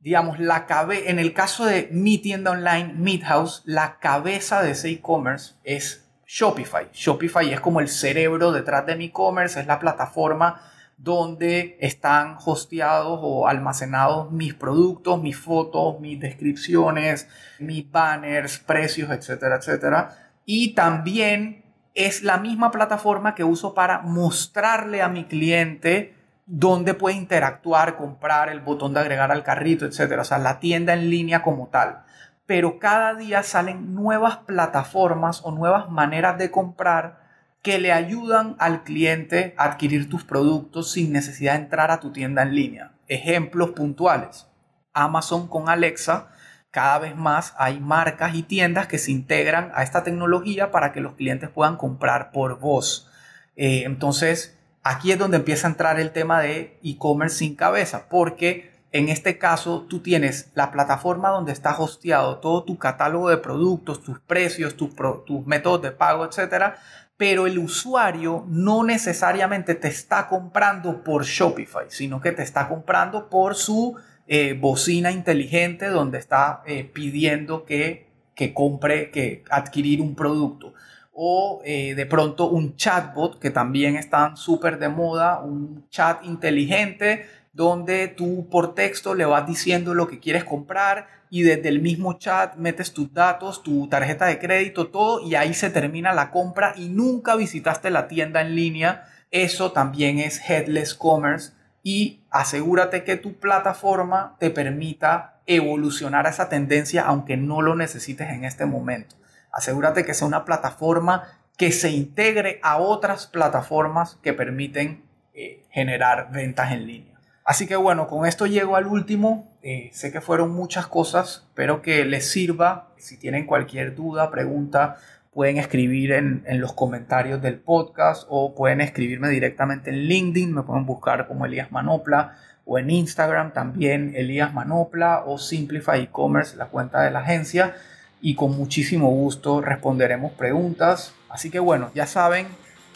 digamos, 0.00 0.38
la 0.38 0.66
cabe 0.66 1.08
en 1.10 1.18
el 1.18 1.32
caso 1.32 1.64
de 1.64 1.88
mi 1.90 2.18
tienda 2.18 2.50
online, 2.50 2.92
Midhouse, 2.98 3.62
la 3.64 3.98
cabeza 3.98 4.60
de 4.60 4.72
ese 4.72 4.90
e-commerce 4.90 5.54
es 5.64 6.06
Shopify. 6.26 6.90
Shopify 6.92 7.50
es 7.50 7.60
como 7.62 7.80
el 7.80 7.88
cerebro 7.88 8.52
detrás 8.52 8.84
de 8.84 8.94
mi 8.94 9.06
e-commerce, 9.06 9.58
es 9.58 9.66
la 9.66 9.78
plataforma 9.78 10.60
donde 10.96 11.76
están 11.80 12.38
hosteados 12.44 13.20
o 13.22 13.46
almacenados 13.46 14.32
mis 14.32 14.54
productos, 14.54 15.20
mis 15.20 15.38
fotos, 15.38 16.00
mis 16.00 16.18
descripciones, 16.18 17.28
mis 17.58 17.90
banners, 17.90 18.58
precios, 18.58 19.10
etcétera, 19.10 19.56
etcétera. 19.56 20.16
Y 20.46 20.74
también 20.74 21.64
es 21.94 22.22
la 22.22 22.38
misma 22.38 22.70
plataforma 22.70 23.34
que 23.34 23.44
uso 23.44 23.74
para 23.74 24.00
mostrarle 24.00 25.02
a 25.02 25.08
mi 25.08 25.24
cliente 25.24 26.14
dónde 26.46 26.94
puede 26.94 27.16
interactuar, 27.16 27.96
comprar, 27.96 28.48
el 28.48 28.60
botón 28.60 28.94
de 28.94 29.00
agregar 29.00 29.32
al 29.32 29.42
carrito, 29.42 29.84
etcétera. 29.84 30.22
O 30.22 30.24
sea, 30.24 30.38
la 30.38 30.60
tienda 30.60 30.94
en 30.94 31.10
línea 31.10 31.42
como 31.42 31.68
tal. 31.68 32.04
Pero 32.46 32.78
cada 32.78 33.14
día 33.14 33.42
salen 33.42 33.94
nuevas 33.94 34.38
plataformas 34.38 35.42
o 35.44 35.50
nuevas 35.50 35.90
maneras 35.90 36.38
de 36.38 36.50
comprar 36.50 37.25
que 37.66 37.80
le 37.80 37.90
ayudan 37.90 38.54
al 38.60 38.84
cliente 38.84 39.52
a 39.56 39.64
adquirir 39.64 40.08
tus 40.08 40.22
productos 40.22 40.92
sin 40.92 41.12
necesidad 41.12 41.54
de 41.54 41.64
entrar 41.64 41.90
a 41.90 41.98
tu 41.98 42.12
tienda 42.12 42.42
en 42.42 42.54
línea. 42.54 42.92
Ejemplos 43.08 43.70
puntuales. 43.70 44.46
Amazon 44.92 45.48
con 45.48 45.68
Alexa, 45.68 46.28
cada 46.70 47.00
vez 47.00 47.16
más 47.16 47.54
hay 47.58 47.80
marcas 47.80 48.36
y 48.36 48.44
tiendas 48.44 48.86
que 48.86 48.98
se 48.98 49.10
integran 49.10 49.72
a 49.74 49.82
esta 49.82 50.04
tecnología 50.04 50.70
para 50.70 50.92
que 50.92 51.00
los 51.00 51.14
clientes 51.14 51.50
puedan 51.50 51.76
comprar 51.76 52.30
por 52.30 52.60
voz. 52.60 53.10
Eh, 53.56 53.82
entonces, 53.84 54.56
aquí 54.84 55.10
es 55.10 55.18
donde 55.18 55.38
empieza 55.38 55.66
a 55.66 55.70
entrar 55.70 55.98
el 55.98 56.12
tema 56.12 56.42
de 56.42 56.78
e-commerce 56.84 57.38
sin 57.38 57.56
cabeza, 57.56 58.08
porque 58.08 58.76
en 58.92 59.08
este 59.08 59.38
caso 59.38 59.86
tú 59.90 59.98
tienes 59.98 60.52
la 60.54 60.70
plataforma 60.70 61.30
donde 61.30 61.50
está 61.50 61.76
hosteado 61.76 62.38
todo 62.38 62.62
tu 62.62 62.78
catálogo 62.78 63.28
de 63.28 63.38
productos, 63.38 64.04
tus 64.04 64.20
precios, 64.20 64.76
tus, 64.76 64.94
tus 65.26 65.44
métodos 65.46 65.82
de 65.82 65.90
pago, 65.90 66.24
etcétera, 66.24 66.78
pero 67.16 67.46
el 67.46 67.58
usuario 67.58 68.44
no 68.48 68.84
necesariamente 68.84 69.74
te 69.74 69.88
está 69.88 70.28
comprando 70.28 71.02
por 71.02 71.24
Shopify, 71.24 71.86
sino 71.88 72.20
que 72.20 72.32
te 72.32 72.42
está 72.42 72.68
comprando 72.68 73.30
por 73.30 73.54
su 73.54 73.96
eh, 74.26 74.54
bocina 74.58 75.10
inteligente 75.10 75.86
donde 75.86 76.18
está 76.18 76.62
eh, 76.66 76.84
pidiendo 76.84 77.64
que, 77.64 78.08
que, 78.34 78.52
compre, 78.52 79.10
que 79.10 79.44
adquirir 79.50 80.00
un 80.02 80.14
producto. 80.14 80.74
O 81.12 81.62
eh, 81.64 81.94
de 81.94 82.04
pronto 82.04 82.50
un 82.50 82.76
chatbot 82.76 83.38
que 83.38 83.50
también 83.50 83.96
están 83.96 84.36
súper 84.36 84.78
de 84.78 84.90
moda, 84.90 85.40
un 85.40 85.88
chat 85.88 86.22
inteligente 86.24 87.24
donde 87.54 88.08
tú 88.08 88.48
por 88.50 88.74
texto 88.74 89.14
le 89.14 89.24
vas 89.24 89.46
diciendo 89.46 89.94
lo 89.94 90.06
que 90.06 90.20
quieres 90.20 90.44
comprar 90.44 91.15
y 91.30 91.42
desde 91.42 91.68
el 91.68 91.80
mismo 91.80 92.18
chat 92.18 92.56
metes 92.56 92.92
tus 92.92 93.12
datos, 93.12 93.62
tu 93.62 93.88
tarjeta 93.88 94.26
de 94.26 94.38
crédito, 94.38 94.88
todo 94.88 95.20
y 95.20 95.34
ahí 95.34 95.54
se 95.54 95.70
termina 95.70 96.12
la 96.12 96.30
compra 96.30 96.74
y 96.76 96.88
nunca 96.88 97.36
visitaste 97.36 97.90
la 97.90 98.08
tienda 98.08 98.40
en 98.40 98.54
línea. 98.54 99.04
Eso 99.30 99.72
también 99.72 100.18
es 100.18 100.40
headless 100.48 100.94
commerce 100.94 101.52
y 101.82 102.22
asegúrate 102.30 103.04
que 103.04 103.16
tu 103.16 103.34
plataforma 103.34 104.36
te 104.38 104.50
permita 104.50 105.40
evolucionar 105.46 106.26
a 106.26 106.30
esa 106.30 106.48
tendencia 106.48 107.02
aunque 107.02 107.36
no 107.36 107.62
lo 107.62 107.76
necesites 107.76 108.28
en 108.30 108.44
este 108.44 108.66
momento. 108.66 109.16
Asegúrate 109.52 110.04
que 110.04 110.14
sea 110.14 110.26
una 110.26 110.44
plataforma 110.44 111.24
que 111.56 111.72
se 111.72 111.90
integre 111.90 112.60
a 112.62 112.78
otras 112.78 113.26
plataformas 113.26 114.18
que 114.22 114.32
permiten 114.32 115.04
eh, 115.32 115.64
generar 115.70 116.30
ventas 116.30 116.72
en 116.72 116.86
línea. 116.86 117.15
Así 117.46 117.68
que 117.68 117.76
bueno, 117.76 118.08
con 118.08 118.26
esto 118.26 118.46
llego 118.46 118.74
al 118.74 118.86
último. 118.86 119.46
Eh, 119.62 119.90
sé 119.92 120.10
que 120.10 120.20
fueron 120.20 120.50
muchas 120.50 120.88
cosas, 120.88 121.44
espero 121.46 121.80
que 121.80 122.04
les 122.04 122.28
sirva. 122.28 122.88
Si 122.96 123.16
tienen 123.16 123.46
cualquier 123.46 123.94
duda, 123.94 124.32
pregunta, 124.32 124.96
pueden 125.32 125.56
escribir 125.56 126.10
en, 126.10 126.42
en, 126.48 126.60
los 126.60 126.72
comentarios 126.72 127.40
del 127.40 127.60
podcast 127.60 128.26
o 128.28 128.52
pueden 128.56 128.80
escribirme 128.80 129.28
directamente 129.28 129.90
en 129.90 130.08
LinkedIn, 130.08 130.54
me 130.54 130.62
pueden 130.64 130.86
buscar 130.86 131.28
como 131.28 131.46
Elías 131.46 131.70
Manopla 131.70 132.36
o 132.64 132.80
en 132.80 132.90
Instagram 132.90 133.52
también 133.52 134.14
Elías 134.16 134.52
Manopla 134.52 135.22
o 135.24 135.38
Simplify 135.38 136.02
E-Commerce, 136.02 136.56
la 136.56 136.66
cuenta 136.66 137.02
de 137.02 137.12
la 137.12 137.20
agencia 137.20 137.76
y 138.20 138.34
con 138.34 138.56
muchísimo 138.56 139.08
gusto 139.10 139.60
responderemos 139.60 140.32
preguntas. 140.32 141.14
Así 141.28 141.50
que 141.50 141.60
bueno, 141.60 141.92
ya 141.94 142.08
saben, 142.08 142.48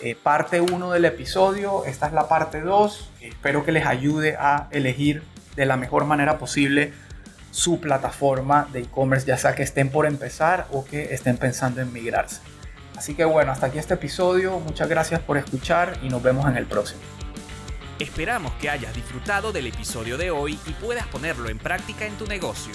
eh, 0.03 0.17
parte 0.21 0.61
1 0.61 0.91
del 0.93 1.05
episodio, 1.05 1.85
esta 1.85 2.07
es 2.07 2.13
la 2.13 2.29
parte 2.29 2.61
2. 2.61 3.11
Espero 3.21 3.65
que 3.65 3.73
les 3.73 3.87
ayude 3.87 4.37
a 4.37 4.69
elegir 4.71 5.23
de 5.57 5.67
la 5.67 5.77
mejor 5.77 6.05
manera 6.05 6.39
posible 6.39 6.93
su 7.51 7.81
plataforma 7.81 8.69
de 8.73 8.81
e-commerce, 8.81 9.27
ya 9.27 9.37
sea 9.37 9.55
que 9.55 9.63
estén 9.63 9.91
por 9.91 10.07
empezar 10.07 10.67
o 10.71 10.85
que 10.85 11.15
estén 11.15 11.37
pensando 11.37 11.81
en 11.81 11.93
migrarse. 11.93 12.41
Así 12.97 13.15
que 13.15 13.25
bueno, 13.25 13.53
hasta 13.53 13.67
aquí 13.67 13.79
este 13.79 13.95
episodio. 13.95 14.61
Muchas 14.61 14.89
gracias 14.89 15.21
por 15.21 15.37
escuchar 15.37 15.99
y 16.03 16.09
nos 16.09 16.23
vemos 16.23 16.47
en 16.47 16.57
el 16.57 16.67
próximo. 16.67 17.01
Esperamos 17.99 18.53
que 18.55 18.71
hayas 18.71 18.95
disfrutado 18.95 19.53
del 19.53 19.67
episodio 19.67 20.17
de 20.17 20.31
hoy 20.31 20.59
y 20.67 20.71
puedas 20.73 21.07
ponerlo 21.09 21.49
en 21.49 21.59
práctica 21.59 22.07
en 22.07 22.17
tu 22.17 22.27
negocio. 22.27 22.75